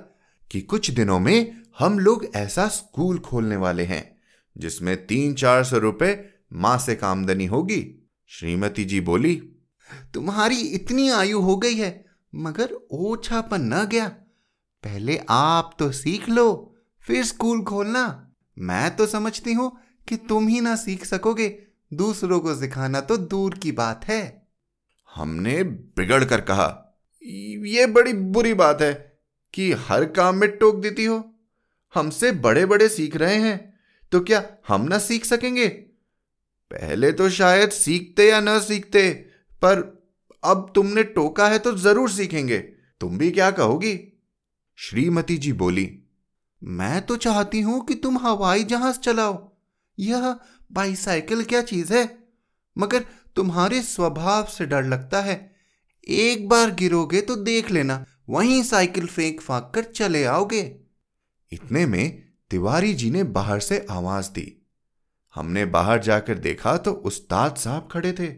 कि 0.50 0.60
कुछ 0.60 0.90
दिनों 0.90 1.20
में 1.20 1.62
हम 1.78 1.98
लोग 1.98 2.26
ऐसा 2.34 2.68
स्कूल 2.68 3.18
खोलने 3.18 3.56
वाले 3.56 3.84
हैं, 3.84 4.20
जिसमें 4.58 5.06
तीन 5.06 5.34
चार 5.34 5.64
सौ 5.64 5.78
रुपए 5.78 6.28
मासिक 6.52 7.04
आमदनी 7.04 7.46
होगी। 7.46 8.10
श्रीमती 8.26 8.84
जी 8.84 9.00
बोली, 9.00 9.34
तुम्हारी 10.14 10.60
इतनी 10.60 11.08
आयु 11.10 11.40
हो 11.40 11.56
गई 11.56 11.74
है, 11.74 12.04
मगर 12.34 12.72
ओछापन 12.90 13.74
न 13.74 13.86
गया। 13.86 14.08
पहले 14.84 15.20
आप 15.28 15.76
तो 15.78 15.92
सीख 15.92 16.28
लो 16.28 16.71
फिर 17.04 17.24
स्कूल 17.24 17.62
खोलना। 17.62 18.04
मैं 18.56 18.94
तो 18.96 19.06
समझती 19.06 19.52
हूँ 19.52 19.70
कि 20.08 20.16
तुम 20.28 20.48
ही 20.48 20.60
ना 20.60 20.74
सीख 20.76 21.04
सकोगे, 21.04 21.48
दूसरों 21.92 22.40
को 22.40 22.54
सिखाना 22.54 23.00
तो 23.00 23.16
दूर 23.16 23.54
की 23.54 23.72
बात 23.72 24.04
है। 24.04 24.22
हमने 25.08 25.62
बिगड़ 25.62 26.24
कर 26.24 26.40
कहा 26.40 26.68
यह 27.22 27.86
बड़ी 27.86 28.12
बुरी 28.12 28.54
बात 28.54 28.80
है 28.82 28.92
कि 29.54 29.70
हर 29.80 30.04
काम 30.06 30.36
में 30.36 30.48
टोक 30.50 30.76
देती 30.76 31.04
हो। 31.04 31.24
हमसे 31.94 32.30
बड़े 32.32 32.64
बड़े 32.66 32.88
सीख 32.88 33.16
रहे 33.16 33.36
हैं 33.36 33.58
तो 34.12 34.20
क्या 34.20 34.42
हम 34.68 34.82
ना 34.82 34.98
सीख 34.98 35.24
सकेंगे? 35.24 35.68
पहले 35.68 37.12
तो 37.12 37.28
शायद 37.30 37.70
सीखते 37.70 38.28
या 38.30 38.40
ना 38.40 38.58
सीखते, 38.60 39.10
पर 39.62 39.80
अब 40.42 40.70
तुमने 40.74 41.02
टोका 41.04 41.48
है 41.48 41.58
तो 41.58 41.76
ज़रूर 41.78 42.10
सीखेंगे। 42.10 42.58
तुम 43.00 43.18
भी 43.18 43.30
क्या 43.30 43.50
कहोगी? 43.50 43.98
श्रीमती 44.78 45.36
जी 45.38 45.52
बोली 45.54 45.84
मैं 46.64 47.06
तो 47.06 47.16
चाहती 47.16 47.60
हूँ 47.60 47.86
कि 47.86 47.94
तुम 47.94 48.18
हवाई 48.18 48.64
जहाज़ 48.64 48.98
चलाओ। 48.98 49.56
यह 49.98 50.38
बाईसाइकिल 50.72 51.44
क्या 51.44 51.62
चीज़ 51.62 51.94
है? 51.94 52.18
मगर 52.78 53.04
तुम्हारे 53.36 53.82
स्वभाव 53.82 54.44
से 54.44 54.66
डर 54.66 54.84
लगता 54.84 55.20
है। 55.20 55.56
एक 56.08 56.48
बार 56.48 56.70
गिरोगे 56.70 57.20
तो 57.20 57.36
देख 57.36 57.70
लेना, 57.70 58.04
वहीं 58.28 58.62
साइकिल 58.62 59.06
फेंक 59.06 59.40
फाक 59.40 59.72
कर 59.74 59.82
चले 59.82 60.24
आओगे। 60.24 60.80
इतने 61.52 61.86
में 61.86 62.22
तिवारी 62.50 62.94
जी 62.94 63.10
ने 63.10 63.24
बाहर 63.24 63.60
से 63.60 63.86
आवाज़ 63.90 64.30
दी। 64.30 64.66
हमने 65.34 65.64
बाहर 65.64 66.00
जाकर 66.00 66.38
देखा 66.38 66.76
तो 66.76 66.92
उस्ताद 66.92 67.56
साहब 67.56 67.88
खड़े 67.92 68.12
थे। 68.12 68.34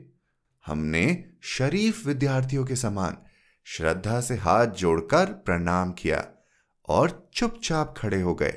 हमने 0.67 1.25
शरीफ 1.43 2.07
विद्यार्थियों 2.07 2.65
के 2.65 2.77
समान 2.77 3.17
श्रद्धा 3.65 4.21
से 4.21 4.37
हाथ 4.37 4.67
जोड़कर 4.67 5.27
प्रणाम 5.27 5.93
किया। 5.93 6.44
और 6.89 7.31
चुपचाप 7.35 7.95
खड़े 7.99 8.21
हो 8.21 8.35
गए। 8.35 8.55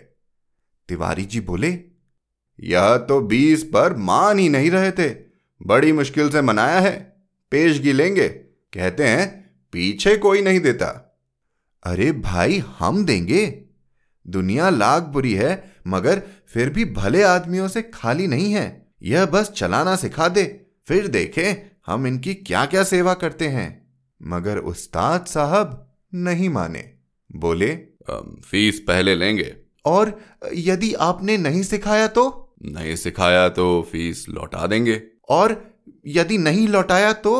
तिवारी 0.90 1.26
जी 1.26 1.40
बोले, 1.40 1.80
यह 2.60 2.98
तो 2.98 3.22
बीस 3.22 3.64
पर 3.64 3.98
मान 3.98 4.40
ही 4.40 4.50
नहीं 4.50 4.72
रहे 4.72 4.92
थे। 4.92 5.16
बड़ी 5.62 5.92
मुश्किल 5.92 6.30
से 6.30 6.42
मनाया 6.42 6.80
है। 6.80 7.24
पेशगी 7.52 7.94
लेंगे। 7.94 8.30
कहते 8.74 9.08
हैं, 9.08 9.56
पीछे 9.72 10.18
कोई 10.18 10.42
नहीं 10.42 10.60
देता। 10.60 11.20
अरे 11.84 12.12
भाई, 12.12 12.58
हम 12.58 13.06
देंगे। 13.06 13.66
दुनिया 14.28 14.70
लाख 14.70 15.04
बुरी 15.04 15.34
है, 15.34 15.76
मगर 15.88 16.24
फिर 16.48 16.70
भी 16.70 16.86
भले 16.86 17.24
आदमियों 17.24 17.68
से 17.68 17.82
खाली 17.82 18.28
नहीं 18.28 18.54
है। 18.54 18.94
यह 19.02 19.26
बस 19.26 19.52
चलाना 19.52 19.96
सिखा 19.96 20.28
दे। 20.28 20.68
फिर 20.88 21.08
देखे, 21.08 21.66
हम 21.86 22.08
इनकी 22.08 22.34
क्या 22.34 22.66
क्या 22.66 22.84
सेवा 22.84 23.14
करते 23.14 23.48
हैं। 23.48 23.88
मगर 24.24 24.58
उस्ताद 24.58 25.26
साहब 25.26 25.96
नहीं 26.14 26.50
माने। 26.50 26.94
बोले 27.36 27.97
फ़ीस 28.10 28.80
पहले 28.80 29.16
लेंगे। 29.16 29.56
और 29.86 30.20
यदि 30.54 30.94
आपने 30.94 31.38
नहीं 31.38 31.64
सिखाया 31.64 32.08
तो? 32.08 32.56
नहीं 32.66 32.96
सिखाया 32.96 33.48
तो 33.50 33.82
फ़ीस 33.92 34.26
लौटा 34.30 34.68
देंगे। 34.68 35.02
और 35.30 35.62
यदि 36.08 36.38
नहीं 36.38 36.68
लौटाया 36.68 37.14
तो? 37.14 37.36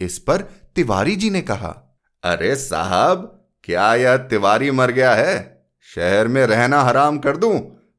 इस 0.00 0.18
पर 0.18 0.42
तिवारी 0.76 1.16
जी 1.16 1.30
ने 1.30 1.40
कहा। 1.40 1.68
अरे 2.24 2.54
साहब 2.56 3.34
क्या 3.64 3.94
यह 3.94 4.16
तिवारी 4.16 4.70
मर 4.70 4.90
गया 4.90 5.14
है? 5.14 5.66
शहर 5.88 6.28
में 6.28 6.46
रहना 6.46 6.80
हराम 6.82 7.18
कर 7.18 7.36
दूँ 7.36 7.54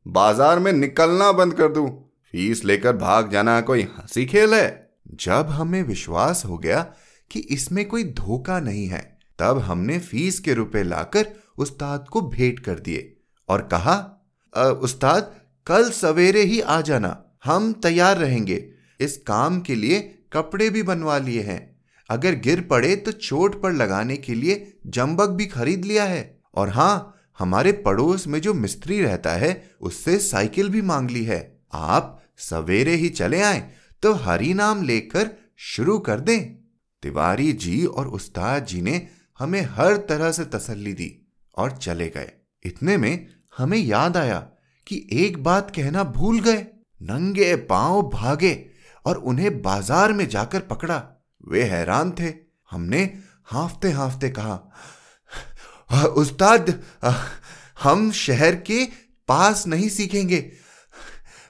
बाज़ार 0.06 0.60
में 0.60 0.72
निकलना 0.74 1.32
बंद 1.32 1.54
कर 1.54 1.68
दूँ। 1.68 1.88
फ़ीस 2.34 2.64
लेकर 2.66 2.96
भाग 2.96 3.32
जाना 3.32 3.60
कोई 3.62 3.82
हँसी 3.82 4.26
खेल 4.26 4.54
है? 4.54 4.90
जब 5.14 5.48
हमें 5.50 5.82
विश्वास 5.84 6.44
हो 6.46 6.58
गया 6.58 6.82
कि 7.32 7.40
इसमें 7.40 7.86
कोई 7.88 8.04
धोखा 8.04 8.60
नहीं 8.60 8.88
है 8.88 9.02
तब 9.40 9.60
हमने 9.60 9.98
फ़ीस 10.00 10.40
के 10.40 10.54
रुपए 10.54 10.84
लाकर 10.84 11.28
उस्ताद 11.60 12.06
को 12.08 12.22
भेंट 12.22 12.60
कर 12.60 12.80
दिए 12.80 13.16
और 13.50 13.62
कहा 13.74 13.96
उस्ताद, 14.84 15.32
कल 15.68 15.90
सवेरे 15.92 16.42
ही 16.44 16.60
आ 16.62 16.80
जाना, 16.82 17.24
हम 17.46 17.72
तैयार 17.74 18.18
रहेंगे। 18.18 18.64
इस 19.00 19.18
काम 19.18 19.60
के 19.62 19.76
लिए 19.76 20.00
कपड़े 20.34 20.70
भी 20.70 20.84
बनवा 20.84 21.18
लिए 21.18 21.42
हैं। 21.42 21.60
अगर 22.10 22.36
गिर 22.38 22.62
पड़े 22.62 22.96
तो 22.96 23.12
चोट 23.12 23.62
पर 23.62 23.74
लगाने 23.74 24.18
के 24.18 24.34
लिए 24.36 24.74
जंबक 24.88 25.30
भी 25.30 25.46
खरीद 25.48 25.86
लिया 25.86 26.04
है। 26.06 26.40
और 26.54 26.70
हाँ 26.70 27.16
हमारे 27.40 27.72
पड़ोस 27.82 28.28
में 28.28 28.40
जो 28.42 28.54
मिस्त्री 28.54 29.02
रहता 29.02 29.32
है, 29.32 29.52
उससे 29.82 30.18
साइकिल 30.20 30.70
भी 30.70 30.82
मांग 30.82 31.10
ली 31.10 31.24
है। 31.26 31.42
आप 31.74 32.22
सवेरे 32.40 32.96
ही 32.96 33.10
चले 33.12 33.42
आए 33.42 33.70
तो 34.04 34.14
हरी 34.16 34.54
नाम 34.54 34.84
लेकर 34.84 35.30
शुरू 35.66 35.98
कर 36.00 36.20
दें। 36.20 36.42
तिवारी 37.04 37.52
जी 37.54 37.84
और 37.86 38.08
उस्ताद 38.10 38.66
जी 38.66 38.82
ने 38.82 39.08
हमें 39.40 39.62
हर 39.72 39.98
तरह 40.10 40.32
से 40.32 40.46
तसल्ली 40.48 40.94
दी। 40.94 41.10
और 41.60 41.72
चले 41.78 42.08
गए। 42.10 42.32
इतने 42.66 42.98
में 42.98 43.28
हमें 43.58 43.78
याद 43.78 44.18
आया 44.18 44.40
कि 44.88 45.08
एक 45.18 45.42
बात 45.44 45.72
कहना 45.76 46.04
भूल 46.12 46.40
गए। 46.40 46.66
नंगे 47.02 47.56
पाँव 47.68 48.02
भागे 48.10 48.54
और 49.06 49.18
उन्हें 49.18 49.62
बाज़ार 49.62 50.14
में 50.14 50.28
जाकर 50.30 50.60
पकड़ा। 50.68 51.04
वे 51.44 51.64
हैरान 51.66 52.12
थे। 52.12 52.34
हमने 52.70 53.02
हाफते 53.48 53.92
हाफते 53.92 54.30
कहा, 54.30 54.56
उस्ताद, 56.16 56.74
हम 57.84 58.12
शहर 58.14 58.56
के 58.62 58.84
पास 59.30 59.66
नहीं 59.68 59.90
सीखेंगे। 59.90 60.40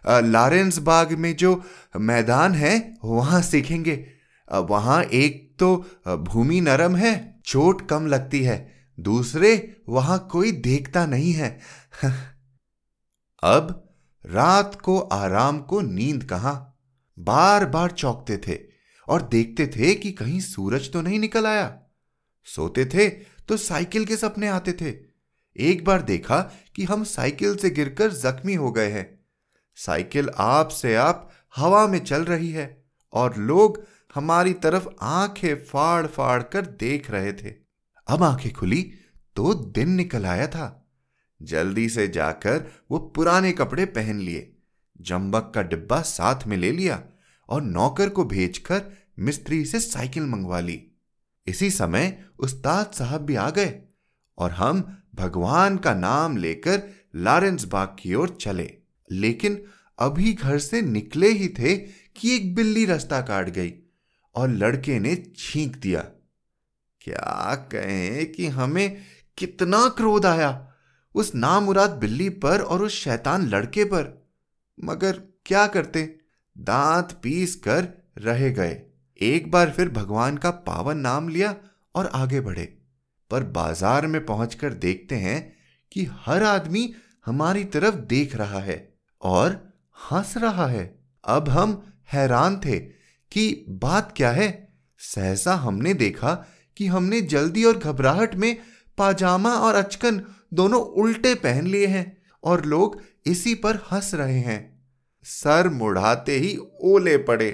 लॉरेंस 0.06 0.78
बाग 0.80 1.12
में 1.14 1.36
जो 1.36 1.62
मैदान 1.98 2.54
है, 2.56 2.98
वहाँ 3.04 3.42
सीखेंगे। 3.42 4.06
वहाँ 4.48 5.02
एक 5.04 5.48
तो 5.60 5.76
भूमि 6.24 6.62
नरम 6.62 6.96
है, 6.96 7.42
चोट 7.46 7.88
कम 7.90 8.08
लगती 8.08 8.44
है। 8.44 8.58
दूसरे 9.00 9.82
वहाँ 9.90 10.28
कोई 10.32 10.52
देखता 10.52 11.06
नहीं 11.06 11.34
है। 11.34 11.60
अब 13.44 13.94
रात 14.26 14.82
को 14.82 15.00
आराम 15.00 15.60
को 15.60 15.82
नींद 15.82 16.24
कहाँ? 16.24 16.80
बार 17.20 17.66
बार 17.66 17.92
चौंकते 17.92 18.38
थे 18.38 18.60
और 19.08 19.22
देखते 19.22 19.68
थे 19.68 19.96
कि 19.96 20.12
कहीं 20.12 20.40
सूरज 20.40 20.92
तो 20.92 21.02
नहीं 21.02 21.20
निकल 21.20 21.48
आया। 21.48 21.82
सोते 22.46 22.86
थे 22.86 23.10
तो 23.48 23.58
साइकिल 23.58 24.06
के 24.06 24.18
सपने 24.18 24.48
आते 24.48 24.74
थे। 24.74 24.96
एक 25.58 25.86
बार 25.86 26.02
देखा 26.02 26.40
कि 26.76 26.84
हम 26.84 27.04
साइकिल 27.04 27.56
से 27.56 27.70
गिरकर 27.70 28.12
जख्मी 28.12 28.54
हो 28.54 28.72
गए 28.72 28.90
हैं। 28.90 29.20
साइकिल 29.76 30.30
आप 30.38 30.68
से 30.68 30.96
आप 30.96 31.30
हवा 31.56 31.88
में 31.88 32.00
चल 32.00 32.26
रही 32.26 32.52
है 32.52 32.84
और 33.14 33.38
लोग 33.38 33.84
हमारी 34.16 34.54
तरफ़ 34.54 34.88
आँखें 35.02 35.56
फाड़ 35.66 36.08
फाड़ 36.08 36.44
कर 36.44 36.66
देख 36.66 37.12
रहे 37.12 37.34
थे। 37.34 37.59
अब 38.10 38.24
आँखें 38.24 38.54
खुली 38.54 38.82
तो 39.36 39.54
दिन 39.54 39.90
निकल 39.90 40.26
आया 40.26 40.48
था। 40.48 40.92
जल्दी 41.42 41.90
से 41.90 42.08
जाकर 42.08 42.72
वो 42.92 43.00
पुराने 43.00 43.52
कपड़े 43.52 43.86
पहन 43.86 44.20
लिए 44.20 44.58
जम्बक 45.02 45.52
का 45.56 45.62
डिब्बा 45.62 46.02
साथ 46.02 46.48
में 46.48 46.58
ले 46.58 46.72
लिया 46.72 47.04
और 47.50 47.62
नौकर 47.62 48.10
को 48.10 48.26
भेजकर 48.26 48.82
मिस्त्री 49.20 49.66
से 49.66 49.80
साइकिल 49.80 50.24
मंगवा 50.24 50.60
ली। 50.60 50.92
इसी 51.48 51.70
समय 51.70 52.26
उस्ताद 52.40 52.92
साहब 52.92 53.22
भी 53.22 53.36
आ 53.36 53.50
गए 53.50 53.82
और 54.38 54.52
हम 54.52 55.04
भगवान 55.16 55.78
का 55.78 55.94
नाम 55.94 56.38
लेकर 56.38 56.84
लॉरेंस 57.16 57.64
बाग 57.64 57.96
की 58.00 58.14
ओर 58.14 58.38
चले। 58.42 58.74
लेकिन 59.12 59.64
अभी 60.00 60.34
घर 60.34 60.60
से 60.60 60.82
निकले 60.82 61.30
ही 61.30 61.48
थे 61.48 61.78
कि 62.16 62.36
एक 62.36 62.56
बिल्ली 62.56 62.86
रास्ता 62.86 63.22
काट 63.22 63.50
गई 63.50 63.74
और 64.36 64.50
लड़के 64.50 65.00
ने 65.00 65.34
छींक 65.38 65.78
दिया। 65.78 66.12
क्या 67.02 67.56
कहें 67.72 68.32
कि 68.32 68.48
हमें 68.48 68.98
कितना 69.38 69.88
क्रोध 69.90 70.26
आया 70.26 70.68
उस 71.16 71.34
नामुराद 71.36 71.90
बिल्ली 71.90 72.30
पर 72.30 72.62
और 72.62 72.84
उस 72.84 72.94
शैतान 72.94 73.48
लड़के 73.48 73.84
पर। 73.84 74.28
मगर 74.84 75.12
क्या 75.46 75.66
करते? 75.68 76.04
दांत 76.56 77.12
पीस 77.24 77.56
कर 77.56 77.88
रह 78.18 78.50
गए। 78.50 78.82
एक 79.22 79.52
बार 79.52 79.70
फिर 79.70 79.90
भगवान 79.90 80.38
का 80.38 80.52
पावन 80.52 80.98
नाम 80.98 81.30
लिया 81.30 81.56
और 81.96 82.08
आगे 82.14 82.42
बढ़े। 82.42 82.66
पर 83.32 83.44
बाज़ार 83.44 84.08
में 84.08 84.26
पहुंचकर 84.26 84.74
देखते 84.74 85.16
हैं 85.16 85.42
कि 85.92 86.08
हर 86.12 86.44
आदमी 86.44 86.94
हमारी 87.26 87.64
तरफ़ 87.64 87.96
देख 87.96 88.36
रहा 88.36 88.60
है 88.60 88.78
और 89.22 89.60
हंस 90.12 90.34
रहा 90.38 90.68
है। 90.68 91.00
अब 91.24 91.50
हम 91.50 91.82
हैरान 92.14 92.60
थे 92.66 92.80
कि 93.32 93.66
बात 93.70 94.14
क्या 94.18 94.32
है? 94.32 94.50
सहसा 94.98 95.56
हमने 95.56 95.94
देखा 95.94 96.46
कि 96.80 96.88
हमने 96.88 97.22
जल्दी 97.28 97.64
और 97.64 97.78
घबराहट 97.78 98.36
में 98.36 98.56
पाजामा 98.98 99.54
और 99.58 99.76
अचकन 99.76 100.22
दोनों 100.54 100.82
उल्टे 101.02 101.34
पहन 101.36 101.68
लिए 101.68 101.88
हैं 101.88 102.06
और 102.44 102.66
लोग 102.66 103.02
इसी 103.26 103.54
पर 103.56 103.80
हंस 103.92 104.14
रहे 104.14 104.40
हैं। 104.40 104.60
सर 105.26 105.70
मुड़ाते 105.70 106.38
ही 106.38 106.58
ओले 106.84 107.18
पड़े। 107.18 107.50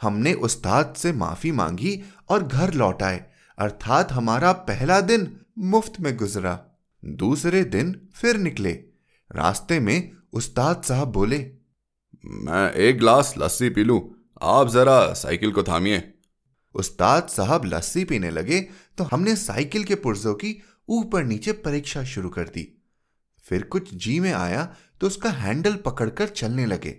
हमने 0.00 0.32
उस्ताद 0.40 0.94
से 0.96 1.12
माफ़ी 1.12 1.50
मांगी 1.52 2.00
और 2.28 2.42
घर 2.42 2.72
लौट 2.74 3.02
आए, 3.02 3.24
अर्थात 3.58 4.12
हमारा 4.12 4.52
पहला 4.52 5.00
दिन 5.00 5.28
मुफ़्त 5.58 6.00
में 6.00 6.16
गुजरा। 6.16 6.58
दूसरे 7.02 7.64
दिन 7.64 7.94
फिर 8.14 8.36
निकले। 8.36 8.72
रास्ते 9.30 9.80
में 9.80 10.10
उस्ताद 10.32 10.82
साहब 10.82 11.08
बोले, 11.08 11.38
मैं 12.24 12.72
एक 12.72 12.98
गिलास 12.98 13.34
लस्सी 13.38 13.68
पी 13.70 13.84
लूँ। 13.84 14.00
आप 14.42 14.68
जरा 14.68 15.12
साइकिल 15.14 15.52
को 15.52 15.62
थामिए। 15.62 15.98
उस्ताद 16.74 17.28
साहब 17.28 17.64
लस्सी 17.64 18.04
पीने 18.04 18.30
लगे 18.30 18.60
तो 18.98 19.04
हमने 19.04 19.36
साइकिल 19.36 19.84
के 19.84 19.94
पुर्जों 19.94 20.34
की 20.34 20.56
ऊपर 20.88 21.24
नीचे 21.24 21.52
परीक्षा 21.52 22.04
शुरू 22.04 22.28
कर 22.28 22.48
दी। 22.48 22.66
फिर 23.44 23.62
कुछ 23.62 23.94
जी 23.94 24.18
में 24.20 24.32
आया 24.32 24.64
तो 25.00 25.06
उसका 25.06 25.30
हैंडल 25.30 25.76
पकड़कर 25.76 26.28
चलने 26.28 26.66
लगे। 26.66 26.96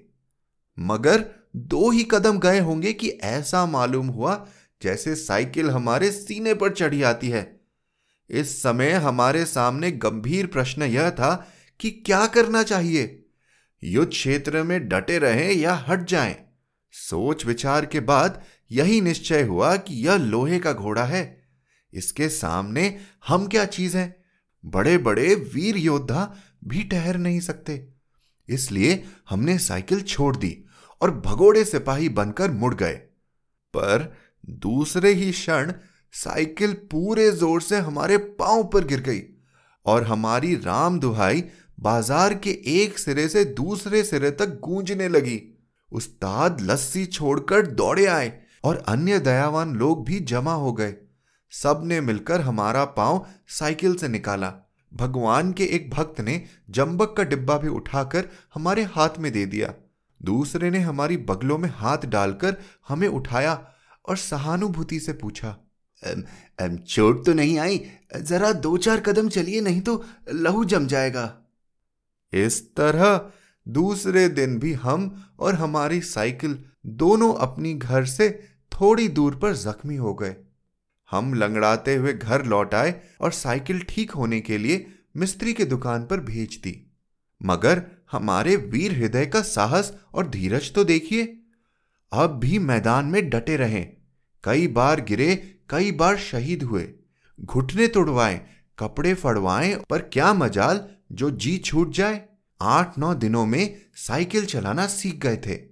मगर 0.78 1.26
दो 1.56 1.90
ही 1.90 2.08
कदम 2.12 2.40
गए 2.40 2.60
होंगे 2.60 2.94
कि 2.94 3.10
ऐसा 3.10 3.66
मालूम 3.66 4.08
हुआ 4.08 4.36
जैसे 4.82 5.16
साइकिल 5.16 5.70
हमारे 5.70 6.12
सीने 6.12 6.54
पर 6.54 6.72
चढ़ी 6.72 7.02
आती 7.04 7.30
है। 7.30 7.60
इस 8.30 8.62
समय 8.62 8.92
हमारे 8.92 9.46
सामने 9.46 9.92
गंभीर 9.92 10.48
प्रश्न 10.48 10.84
यह 10.84 11.10
था 11.10 11.34
कि 11.80 11.90
क्या 11.92 12.26
करना 12.26 12.64
चाहिए? 12.64 13.26
युद्ध 13.84 14.10
क्षेत्र 14.12 14.64
में 14.64 14.88
डटे 14.88 15.18
रहें 15.20 15.52
या 15.52 15.74
हट 15.88 16.08
जाएँ? 16.08 16.36
सोच 16.94 17.46
विचार 17.46 17.86
के 17.86 18.00
बाद 18.00 18.42
यही 18.72 19.00
निश्चय 19.02 19.42
हुआ 19.44 19.76
कि 19.76 19.96
यह 20.08 20.16
लोहे 20.16 20.60
का 20.60 20.74
घोड़ा 20.74 21.04
है। 21.04 21.24
इसके 21.94 22.30
सामने 22.30 22.98
हम 23.28 23.48
क्या 23.48 23.66
चीज़ 23.66 23.98
हैं? 23.98 24.16
बड़े 24.64 24.98
बड़े 24.98 25.34
वीर 25.36 25.78
योद्धा 25.78 26.34
भी 26.68 26.84
ठहर 26.84 27.18
नहीं 27.18 27.40
सकते। 27.40 27.88
इसलिए 28.50 29.04
हमने 29.30 29.58
साइकिल 29.58 30.02
छोड़ 30.02 30.36
दी 30.38 30.58
और 31.02 31.12
भगोड़े 31.20 31.64
सिपाही 31.66 32.10
बनकर 32.10 32.52
मुड़ 32.52 32.74
गए। 32.76 32.94
पर 33.74 34.14
दूसरे 34.50 35.14
ही 35.14 35.32
क्षण 35.32 35.74
साइकिल 36.14 36.74
पूरे 36.92 37.30
ज़ोर 37.32 37.62
से 37.62 37.78
हमारे 37.78 38.18
पाँव 38.18 38.64
पर 38.64 38.86
गिर 38.86 39.02
गई 39.02 39.22
और 39.86 40.04
हमारी 40.04 40.56
राम 40.56 41.00
दुहाई 41.00 41.44
बाज़ार 41.80 42.34
के 42.34 42.52
एक 42.74 42.98
सिरे 43.00 43.28
से 43.30 43.44
दूसरे 43.46 44.04
सिरे 44.04 44.32
तक 44.32 44.60
गूंजने 44.60 45.08
लगी। 45.08 45.42
उस्ताद 45.92 46.62
लस्सी 46.62 47.06
छोड़कर 47.06 47.66
दौड़े 47.68 48.06
आए। 48.06 48.41
और 48.64 48.84
अन्य 48.88 49.20
दयावान 49.20 49.76
लोग 49.76 50.06
भी 50.06 50.20
जमा 50.20 50.54
हो 50.54 50.74
गए। 50.74 50.96
सबने 51.54 52.02
मिलकर 52.02 52.42
हमारा 52.42 52.84
पाँव 52.86 53.26
साइकिल 53.50 53.96
से 53.96 54.08
निकाला। 54.08 54.54
भगवान 54.92 55.52
के 55.54 55.66
एक 55.66 55.90
भक्त 55.90 56.22
ने 56.22 56.44
जंबक 56.70 57.14
का 57.18 57.24
डिब्बा 57.24 57.58
भी 57.58 57.68
उठाकर 57.68 58.28
हमारे 58.54 58.84
हाथ 58.84 59.18
में 59.20 59.32
दे 59.32 59.46
दिया। 59.46 59.74
दूसरे 60.22 60.70
ने 60.70 60.80
हमारी 60.80 61.18
बगलों 61.18 61.58
में 61.58 61.70
हाथ 61.70 62.06
डालकर 62.06 62.58
हमें 62.88 63.08
उठाया 63.08 63.54
और 64.10 64.18
सहानुभूति 64.18 65.00
से 65.00 65.14
पूछा 65.14 65.58
चोट 66.04 67.26
तो 67.26 67.34
नहीं 67.34 67.58
आई? 67.60 67.86
जरा 68.18 68.52
दो 68.52 68.78
चार 68.78 69.00
कदम 69.00 69.30
चलिए, 69.30 69.62
नहीं 69.62 69.82
तो 69.82 70.04
लहू 70.34 70.64
जम 70.66 70.88
जाएगा। 70.88 71.34
इस 72.34 72.76
तरह 72.76 73.30
दूसरे 73.68 74.28
दिन 74.30 74.58
भी 74.60 74.74
हम 74.74 75.24
और 75.40 75.56
हमारी 75.56 76.02
साइकिल 76.02 76.58
दोनों 76.86 77.34
अपनी 77.36 77.74
घर 77.74 78.06
से 78.06 78.30
थोड़ी 78.82 79.08
दूर 79.08 79.36
पर 79.36 79.54
जख्मी 79.54 79.96
हो 79.96 80.14
गए। 80.14 80.36
हम 81.12 81.34
लंगड़ाते 81.34 81.96
हुए 81.96 82.14
घर 82.14 82.46
लौट 82.46 82.74
आए 82.74 83.02
और 83.22 83.32
साइकिल 83.32 83.82
ठीक 83.90 84.12
होने 84.12 84.42
के 84.42 84.58
लिए 84.58 84.86
मिस्त्री 85.18 85.54
के 85.54 85.66
दुकान 85.66 86.06
पर 86.06 86.20
भेज 86.20 86.56
दी। 86.56 86.92
मगर 87.44 87.82
हमारे 88.12 88.56
वीर 88.56 88.92
हृदय 88.92 89.26
का 89.26 89.42
साहस 89.42 89.94
और 90.14 90.28
धीरज 90.28 90.74
तो 90.74 90.84
देखिए। 90.84 91.38
अब 92.14 92.30
भी 92.30 92.60
मैदान 92.60 93.06
में 93.06 93.30
डटे 93.30 93.58
रहे। 93.58 93.82
कई 94.44 94.68
बार 94.68 95.02
गिरे, 95.02 95.36
कई 95.70 95.92
बार 95.92 96.18
शहीद 96.18 96.64
हुए। 96.64 96.94
घुटने 97.40 97.88
तोड़वाए, 97.88 98.42
कपड़े 98.80 99.14
फड़वाएँ, 99.14 99.76
पर 99.90 100.02
क्या 100.02 100.34
मजाल, 100.34 100.90
जो 101.12 101.32
जी 101.32 101.58
छूट 101.58 101.92
जाए। 101.92 102.26
आठ 102.62 102.98
नौ 102.98 103.14
दिनों 103.14 103.46
में 103.46 103.82
साइकिल 103.96 104.46
चलाना 104.46 104.88
सीख 104.88 105.16
गए 105.16 105.38
थे। 105.38 105.71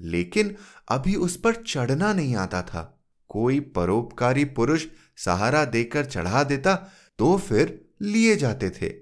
लेकिन 0.00 0.56
अभी 0.88 1.14
उस 1.14 1.36
पर 1.36 1.54
चढ़ना 1.54 2.12
नहीं 2.12 2.36
आता 2.36 2.62
था। 2.62 3.04
कोई 3.28 3.60
परोपकारी 3.60 4.44
पुरुष 4.44 4.86
सहारा 5.16 5.64
देकर 5.64 6.04
चढ़ा 6.04 6.44
देता 6.44 6.74
तो 7.18 7.36
फिर 7.38 7.88
लिए 8.02 8.36
जाते 8.36 8.70
थे। 8.70 8.94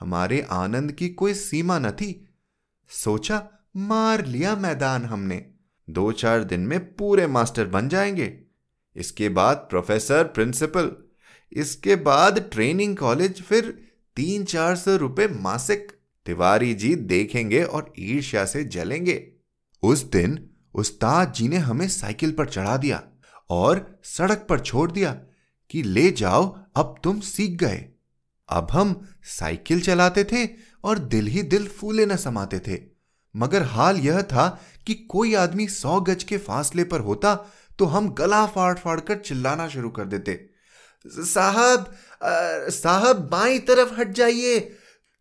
हमारे 0.00 0.40
आनंद 0.50 0.92
की 0.92 1.08
कोई 1.08 1.34
सीमा 1.34 1.78
न 1.78 1.90
थी। 1.90 2.28
सोचा, 2.88 3.48
मार 3.76 4.26
लिया 4.26 4.56
मैदान 4.56 5.04
हमने। 5.04 5.50
दो 5.90 6.12
चार 6.12 6.44
दिन 6.44 6.60
में 6.60 6.94
पूरे 6.94 7.26
मास्टर 7.26 7.66
बन 7.66 7.88
जाएँगे। 7.88 8.40
इसके 8.96 9.28
बाद 9.28 9.56
प्रोफेसर, 9.56 10.24
प्रिंसिपल। 10.24 10.96
इसके 11.52 11.96
बाद 11.96 12.48
ट्रेनिंग 12.52 12.96
कॉलेज, 12.96 13.42
फिर 13.42 13.88
तीन 14.16 14.44
चार 14.44 14.76
सौ 14.76 14.96
रुपए 14.96 15.28
मासिक। 15.28 15.92
तिवारी 16.26 16.74
जी 16.74 16.94
देखेंगे 16.94 17.62
और 17.62 17.92
ईर्ष्या 17.98 18.44
से 18.44 18.64
जलेंगे। 18.64 19.32
उस 19.82 20.02
दिन 20.12 20.38
उस्ताद 20.74 21.32
जी 21.32 21.48
ने 21.48 21.56
हमें 21.58 21.88
साइकिल 21.88 22.32
पर 22.32 22.48
चढ़ा 22.48 22.76
दिया 22.76 23.02
और 23.50 24.00
सड़क 24.06 24.46
पर 24.48 24.60
छोड़ 24.60 24.90
दिया 24.92 25.12
कि 25.70 25.82
ले 25.82 26.10
जाओ, 26.10 26.44
अब 26.76 26.94
तुम 27.04 27.20
सीख 27.20 27.58
गए। 27.58 27.84
अब 28.48 28.68
हम 28.72 28.94
साइकिल 29.28 29.80
चलाते 29.80 30.24
थे 30.24 30.46
और 30.84 30.98
दिल 30.98 31.26
ही 31.26 31.42
दिल 31.44 31.66
फूले 31.68 32.06
न 32.06 32.16
समाते 32.16 32.58
थे। 32.58 32.78
मगर 33.34 33.62
हाल 33.62 33.96
यह 33.96 34.22
था 34.22 34.48
कि 34.86 34.94
कोई 35.10 35.34
आदमी 35.34 35.66
सौ 35.68 36.00
गज 36.00 36.24
के 36.24 36.38
फासले 36.38 36.84
पर 36.84 37.00
होता 37.00 37.34
तो 37.78 37.84
हम 37.84 38.08
गला 38.14 38.44
फाड़ 38.46 38.74
फाड़ 38.78 39.00
कर 39.00 39.18
चिल्लाना 39.18 39.68
शुरू 39.68 39.90
कर 39.90 40.04
देते। 40.04 40.38
साहब 41.04 41.92
साहब, 42.72 43.16
बाई 43.28 43.58
तरफ़ 43.58 43.94
हट 43.94 44.12
जाइए। 44.12 44.58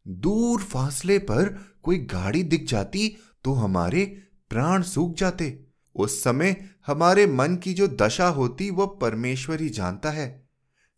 दूर 0.05 0.61
फासले 0.61 1.17
पर 1.19 1.57
कोई 1.83 1.97
गाड़ी 2.13 2.43
दिख 2.43 2.65
जाती 2.67 3.07
तो 3.45 3.53
हमारे 3.53 4.01
प्राण 4.49 4.81
सूख 4.81 5.15
जाते। 5.15 5.65
उस 5.95 6.23
समय 6.23 6.55
हमारे 6.87 7.27
मन 7.27 7.55
की 7.55 7.73
जो 7.73 7.87
दशा 7.87 8.27
होती 8.27 8.69
वह 8.69 8.85
परमेश्वर 9.01 9.61
ही 9.61 9.69
जानता 9.69 10.09
है। 10.09 10.49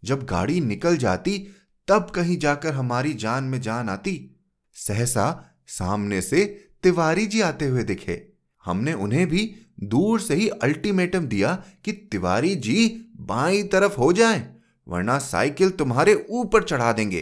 जब 0.04 0.26
गाड़ी 0.26 0.62
निकल 0.62 0.98
जाती 0.98 1.48
तब 1.88 2.10
कहीं 2.10 2.38
जाकर 2.38 2.74
हमारी 2.74 3.14
जान 3.14 3.44
में 3.44 3.62
जान 3.62 3.90
आती। 3.90 4.42
सहसा 4.74 5.58
सामने 5.68 6.22
से 6.22 6.46
तिवारी 6.84 7.26
जी 7.26 7.42
आते 7.42 7.66
हुए 7.66 7.84
दिखे। 7.84 8.34
हमने 8.66 8.94
उन्हें 8.94 9.28
भी 9.28 9.56
दूर 9.84 10.20
से 10.20 10.36
ही 10.36 10.48
अल्टीमेटम 10.50 11.26
दिया 11.26 11.64
कि 11.86 11.92
तिवारी 11.92 12.56
जी 12.56 13.06
बाई 13.16 13.64
तरफ़ 13.64 13.98
हो 13.98 14.14
जाएँ, 14.14 14.56
वरना 14.88 15.18
साइकिल 15.18 15.70
तुम्हारे 15.70 16.28
ऊपर 16.30 16.64
चढ़ा 16.64 16.94
देंगे। 16.94 17.22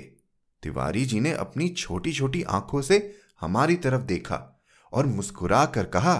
तिवारी 0.63 1.05
जी 1.05 1.19
ने 1.19 1.31
अपनी 1.31 1.69
छोटी 1.69 2.13
छोटी 2.13 2.43
आँखों 2.43 2.81
से 2.81 3.15
हमारी 3.41 3.75
तरफ़ 3.75 4.01
देखा। 4.01 4.58
और 4.93 5.05
मुस्कुरा 5.05 5.65
कर 5.65 5.83
कहा, 5.83 6.15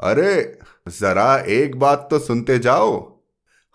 अरे, 0.00 0.58
जरा 0.88 1.36
एक 1.38 1.78
बात 1.78 2.08
तो 2.10 2.18
सुनते 2.18 2.58
जाओ। 2.58 3.20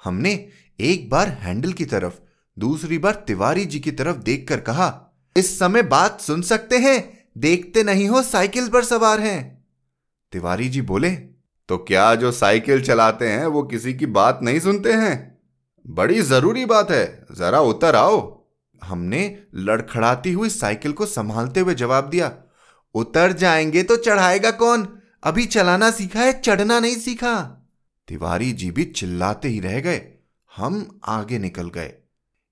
हमने 0.03 0.49
एक 0.79 1.09
बार 1.09 1.27
हैंडल 1.29 1.73
की 1.73 1.85
तरफ़, 1.85 2.13
दूसरी 2.59 2.97
बार 2.97 3.23
तिवारी 3.27 3.65
जी 3.65 3.79
की 3.79 3.91
तरफ़ 3.91 4.17
देखकर 4.17 4.59
कहा, 4.59 5.01
इस 5.37 5.59
समय 5.59 5.81
बात 5.83 6.21
सुन 6.21 6.41
सकते 6.41 6.77
हैं, 6.77 7.27
देखते 7.37 7.83
नहीं 7.83 8.07
हो 8.09 8.21
साइकिल 8.23 8.69
पर 8.69 8.83
सवार 8.83 9.19
हैं। 9.19 9.65
तिवारी 10.31 10.69
जी 10.69 10.81
बोले 10.81 11.11
तो 11.69 11.77
क्या 11.77 12.15
जो 12.15 12.31
साइकिल 12.31 12.81
चलाते 12.81 13.29
हैं, 13.29 13.45
वो 13.45 13.63
किसी 13.63 13.93
की 13.93 14.05
बात 14.05 14.39
नहीं 14.43 14.59
सुनते 14.59 14.93
हैं? 14.93 15.39
बड़ी 15.87 16.21
ज़रूरी 16.21 16.65
बात 16.65 16.91
है, 16.91 17.25
जरा 17.31 17.59
उतर 17.59 17.95
आओ। 17.95 18.45
हमने 18.83 19.39
लड़खड़ाती 19.55 20.31
हुई 20.31 20.49
साइकिल 20.49 20.91
को 20.91 21.05
संभालते 21.05 21.59
हुए 21.59 21.75
जवाब 21.75 22.09
दिया 22.09 22.27
उतर 22.95 23.31
जाएँगे 23.31 23.83
तो 23.83 23.95
चढ़ाएगा 23.95 24.51
कौन? 24.51 24.99
अभी 25.23 25.45
चलाना 25.45 25.91
सीखा 25.91 26.19
है, 26.19 26.41
चढ़ना 26.41 26.79
नहीं 26.79 26.95
सीखा। 26.95 27.65
तिवारी 28.07 28.51
जी 28.51 28.71
भी 28.71 28.85
चिल्लाते 28.85 29.47
ही 29.47 29.59
रह 29.59 29.79
गए। 29.79 30.11
हम 30.55 30.99
आगे 31.05 31.39
निकल 31.39 31.69
गए। 31.69 31.93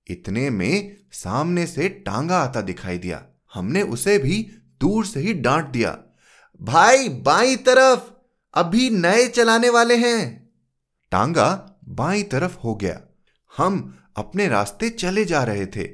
इतने 0.08 0.50
में 0.50 0.96
सामने 1.12 1.66
से 1.66 1.88
टांगा 1.88 2.38
आता 2.38 2.60
दिखाई 2.60 2.98
दिया। 2.98 3.26
हमने 3.54 3.82
उसे 3.82 4.18
भी 4.18 4.50
दूर 4.80 5.06
से 5.06 5.20
ही 5.20 5.34
डांट 5.34 5.66
दिया। 5.66 5.98
भाई, 6.62 7.08
बाई 7.08 7.56
तरफ़! 7.56 8.00
अभी 8.54 8.90
नए 8.90 9.28
चलाने 9.28 9.70
वाले 9.70 9.96
हैं। 9.96 10.50
टांगा 11.10 11.78
बाई 11.88 12.22
तरफ़ 12.22 12.58
हो 12.58 12.74
गया। 12.74 13.00
हम 13.56 13.98
अपने 14.16 14.48
रास्ते 14.48 14.90
चले 14.90 15.24
जा 15.24 15.44
रहे 15.44 15.66
थे। 15.66 15.88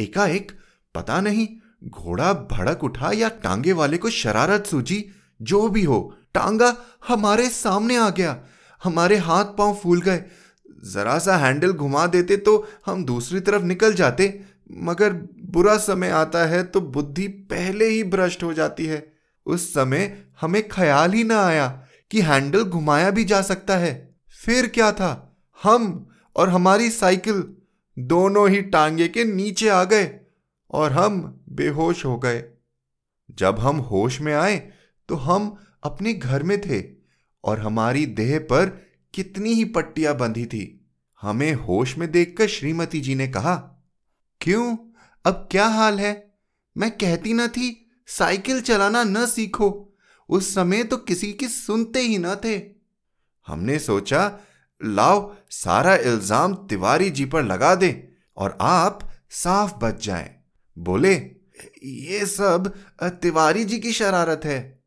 एकाएक 0.00 0.52
पता 0.94 1.20
नहीं 1.20 1.48
घोड़ा 1.84 2.32
भड़क 2.32 2.84
उठा 2.84 3.10
या 3.12 3.28
टांगे 3.28 3.72
वाले 3.72 3.98
को 3.98 4.10
शरारत 4.10 4.66
सूझी, 4.66 5.04
जो 5.42 5.68
भी 5.68 5.82
हो, 5.84 6.16
टांगा 6.34 6.76
हमारे 7.08 7.48
सामने 7.48 7.96
आ 7.96 8.08
गया। 8.10 8.38
हमारे 8.84 9.16
हाथ 9.16 9.44
पाँव 9.44 9.74
फूल 9.74 10.00
गए। 10.00 10.24
जरा 10.84 11.18
सा 11.18 11.36
हैंडल 11.36 11.72
घुमा 11.72 12.06
देते 12.06 12.36
तो 12.36 12.66
हम 12.86 13.04
दूसरी 13.04 13.40
तरफ़ 13.40 13.62
निकल 13.62 13.94
जाते। 13.94 14.40
मगर 14.72 15.12
बुरा 15.44 15.76
समय 15.76 16.08
आता 16.08 16.44
है 16.46 16.62
तो 16.64 16.80
बुद्धि 16.80 17.28
पहले 17.28 17.88
ही 17.88 18.02
भ्रष्ट 18.04 18.42
हो 18.42 18.52
जाती 18.54 18.86
है। 18.86 19.12
उस 19.46 19.72
समय 19.74 20.16
हमें 20.40 20.68
ख्याल 20.68 21.12
ही 21.12 21.24
ना 21.24 21.42
आया 21.42 21.68
कि 22.10 22.20
हैंडल 22.20 22.62
घुमाया 22.62 23.10
भी 23.10 23.24
जा 23.24 23.42
सकता 23.42 23.76
है। 23.76 24.14
फिर 24.44 24.66
क्या 24.66 24.92
था? 24.92 25.36
हम 25.62 26.06
और 26.36 26.48
हमारी 26.48 26.90
साइकिल 26.90 27.44
दोनों 27.98 28.48
ही 28.48 28.60
टांगे 28.62 29.08
के 29.08 29.24
नीचे 29.24 29.68
आ 29.68 29.84
गए 29.84 30.10
और 30.70 30.92
हम 30.92 31.43
बेहोश 31.54 32.04
हो 32.04 32.16
गए। 32.18 32.42
जब 33.30 33.58
हम 33.58 33.76
होश 33.76 34.20
में 34.20 34.32
आए 34.34 34.56
तो 35.08 35.14
हम 35.14 35.56
अपने 35.84 36.12
घर 36.14 36.42
में 36.42 36.60
थे 36.60 36.82
और 37.44 37.60
हमारी 37.60 38.06
देह 38.06 38.38
पर 38.38 38.66
कितनी 39.14 39.52
ही 39.52 39.64
पट्टियाँ 39.64 40.16
बंधी 40.16 40.46
थी। 40.46 40.64
हमें 41.22 41.52
होश 41.52 41.96
में 41.98 42.10
देखकर 42.12 42.46
श्रीमती 42.46 43.00
जी 43.00 43.14
ने 43.14 43.28
कहा, 43.28 43.54
क्यों? 44.40 44.76
अब 45.24 45.48
क्या 45.50 45.66
हाल 45.66 45.98
है? 46.00 46.12
मैं 46.76 46.90
कहती 46.90 47.32
ना 47.32 47.46
थी, 47.48 47.90
साइकिल 48.08 48.60
चलाना 48.60 49.04
न 49.04 49.26
सीखो। 49.26 49.68
उस 50.28 50.54
समय 50.54 50.84
तो 50.84 50.96
किसी 50.96 51.32
की 51.32 51.48
सुनते 51.48 52.00
ही 52.00 52.18
न 52.18 52.34
थे। 52.34 52.56
हमने 53.46 53.78
सोचा, 53.78 54.38
लाओ, 54.80 55.34
सारा 55.50 55.94
इल्ज़ाम 55.96 56.54
तिवारी 56.54 57.10
जी 57.10 57.24
पर 57.24 57.42
लगा 57.42 57.74
दे 57.74 58.08
और 58.36 58.56
आप 58.60 59.08
साफ़ 59.30 59.74
बच 59.74 60.04
जाएँ। 60.06 60.30
बोले 60.76 61.14
ये 61.84 62.26
सब 62.26 62.72
तिवारी 63.02 63.64
जी 63.64 63.78
की 63.78 63.92
शरारत 63.92 64.40
है। 64.44 64.82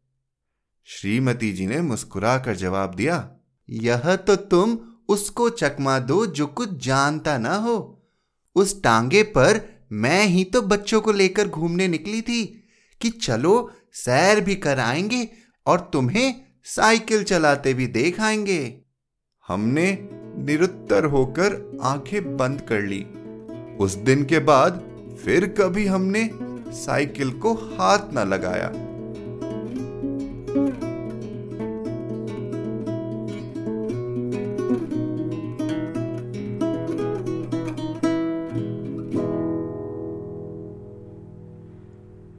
श्रीमती 0.87 1.51
जी 1.53 1.67
ने 1.67 1.81
मुस्कुरा 1.81 2.37
कर 2.37 2.55
जवाब 2.55 2.93
दिया, 2.95 3.29
यह 3.69 4.15
तो 4.15 4.35
तुम 4.35 4.77
उसको 5.09 5.49
चकमा 5.49 5.99
दो 5.99 6.25
जो 6.25 6.47
कुछ 6.47 6.85
जानता 6.85 7.37
ना 7.37 7.55
हो। 7.55 7.77
उस 8.55 8.81
टांगे 8.83 9.23
पर 9.23 9.59
मैं 9.91 10.25
ही 10.25 10.43
तो 10.43 10.61
बच्चों 10.61 11.01
को 11.01 11.11
लेकर 11.11 11.47
घूमने 11.47 11.87
निकली 11.87 12.21
थी 12.21 12.45
कि 13.01 13.09
चलो 13.09 13.71
सैर 13.93 14.41
भी 14.41 14.55
कराएँगे 14.55 15.27
और 15.65 15.89
तुम्हें 15.93 16.33
साइकिल 16.65 17.23
चलाते 17.23 17.73
भी 17.73 17.87
देख 17.87 18.19
आएँगे। 18.19 18.81
हमने 19.47 20.07
निरुत्तर 20.37 21.05
होकर 21.05 21.79
आँखें 21.83 22.37
बंद 22.37 22.61
कर 22.61 22.81
ली। 22.81 23.05
उस 23.77 23.95
दिन 23.95 24.23
के 24.25 24.39
बाद 24.39 24.83
फिर 25.25 25.47
कभी 25.47 25.85
हमने 25.85 26.23
साइकिल 26.71 27.31
को 27.31 27.53
हाथ 27.53 27.99
न 28.13 28.27
लगाया। 28.27 28.67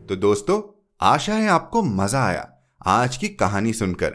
तो 0.07 0.17
दोस्तों, 0.17 0.85
आशा 1.01 1.35
है 1.35 1.49
आपको 1.49 1.83
मज़ा 1.83 2.25
आया 2.25 2.49
आज 2.87 3.17
की 3.17 3.29
कहानी 3.29 3.73
सुनकर। 3.73 4.11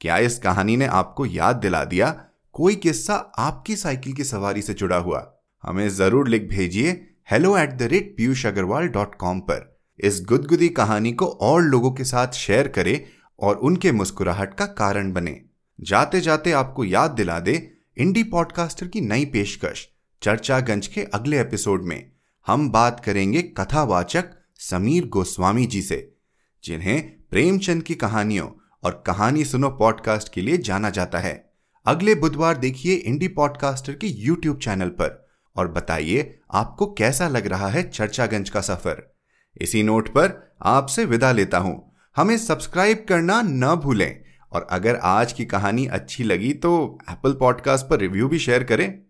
क्या 0.00 0.18
इस 0.18 0.38
कहानी 0.38 0.76
ने 0.76 0.86
आपको 0.86 1.26
याद 1.26 1.56
दिला 1.56 1.84
दिया? 1.84 2.24
कोई 2.52 2.74
किस्सा 2.74 3.14
आपकी 3.14 3.76
साइकिल 3.76 4.12
की 4.12 4.24
सवारी 4.24 4.62
से 4.62 4.74
जुड़ा 4.74 4.96
हुआ? 4.96 5.34
हमें 5.62 5.88
ज़रूर 5.88 6.28
लिख 6.28 6.48
भेजिए 6.48 7.07
hello 7.28 7.56
at 7.58 7.70
the 7.70 7.82
rate 7.82 8.14
Piyush 8.16 8.44
Agarwal 8.46 8.86
dot 8.88 9.14
com 9.14 9.40
पर। 9.40 9.80
इस 9.98 10.20
गुदगुदी 10.28 10.68
कहानी 10.68 11.12
को 11.12 11.26
और 11.26 11.62
लोगों 11.62 11.90
के 11.92 12.04
साथ 12.04 12.32
शेयर 12.32 12.68
करें 12.68 13.04
और 13.38 13.56
उनके 13.56 13.92
मुस्कुराहट 13.92 14.54
का 14.54 14.66
कारण 14.66 15.12
बने। 15.12 15.40
जाते 15.80 16.20
जाते 16.20 16.52
आपको 16.52 16.84
याद 16.84 17.10
दिला 17.10 17.38
दे 17.40 17.72
इंडी 17.98 18.22
पॉडकास्टर 18.22 18.88
की 18.88 19.00
नई 19.00 19.24
पेशकश, 19.24 19.88
चर्चागंज 20.22 20.86
के 20.86 21.04
अगले 21.04 21.40
एपिसोड 21.40 21.84
में। 21.84 22.12
हम 22.46 22.70
बात 22.70 23.04
करेंगे 23.04 23.42
कथावाचक 23.42 24.30
समीर 24.60 25.06
गोस्वामी 25.06 25.66
जी 25.66 25.82
से, 25.82 26.16
जिन्हें 26.64 27.08
प्रेमचंद 27.30 27.82
की 27.82 27.94
कहानियों 27.94 28.48
और 28.84 29.02
कहानी 29.06 29.44
सुनो 29.44 29.70
पॉडकास्ट 29.70 30.32
के 30.32 30.40
लिए 30.40 30.58
जाना 30.58 30.90
जाता 30.90 31.18
है। 31.18 31.52
अगले 31.86 32.14
बुधवार 32.14 32.56
देखिए 32.56 32.94
इंडी 32.94 33.28
पॉडकास्टर 33.28 33.92
के 33.92 34.06
यूट्यूब 34.06 34.58
चैनल 34.58 34.88
पर। 34.88 35.27
और 35.58 35.68
बताइए, 35.68 36.38
आपको 36.52 36.86
कैसा 36.92 37.28
लग 37.28 37.46
रहा 37.46 37.68
है 37.68 37.90
चर्चागंज 37.90 38.50
का 38.50 38.60
सफ़र? 38.60 39.16
इसी 39.60 39.82
नोट 39.82 40.08
पर 40.08 40.56
आपसे 40.62 41.04
विदा 41.04 41.32
लेता 41.32 41.58
हूँ। 41.58 41.96
हमें 42.16 42.38
सब्सक्राइब 42.38 43.06
करना 43.08 43.42
न 43.42 43.74
भूलें। 43.76 44.24
और 44.52 44.66
अगर 44.70 44.96
आज 44.96 45.32
की 45.32 45.44
कहानी 45.44 45.86
अच्छी 45.86 46.24
लगी 46.24 46.52
तो 46.54 46.98
एप्पल 47.10 47.32
पॉडकास्ट 47.32 47.86
पर 47.86 47.98
रिव्यू 47.98 48.28
भी 48.28 48.38
शेयर 48.38 48.64
करें। 48.64 49.02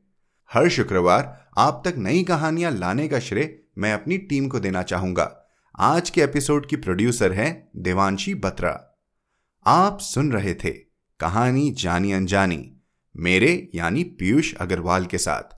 हर 0.52 0.68
शुक्रवार 0.68 1.50
आप 1.58 1.82
तक 1.84 1.94
नई 1.96 2.22
कहानियाँ 2.22 2.72
लाने 2.72 3.08
का 3.08 3.18
श्रेय 3.18 3.58
मैं 3.78 3.92
अपनी 3.92 4.18
टीम 4.18 4.48
को 4.48 4.60
देना 4.60 4.82
चाहूँगा। 4.82 5.54
आज 5.78 6.10
के 6.10 6.22
एपिसोड 6.22 6.66
की 6.66 6.76
प्रोड्यूसर 6.76 7.32
हैं 7.32 7.68
देवांशी 7.76 8.34
बत्रा। 8.34 8.98
आप 9.66 10.00
सुन 10.00 10.32
रहे 10.32 10.54
थे 10.54 10.70
कहानी 11.20 11.70
जानी 11.70 12.12
अनजानी। 12.12 12.76
मेरे 13.16 13.70
यानी 13.74 14.04
पीयूष 14.04 14.54
अग्रवाल 14.54 15.06
के 15.06 15.18
साथ। 15.18 15.57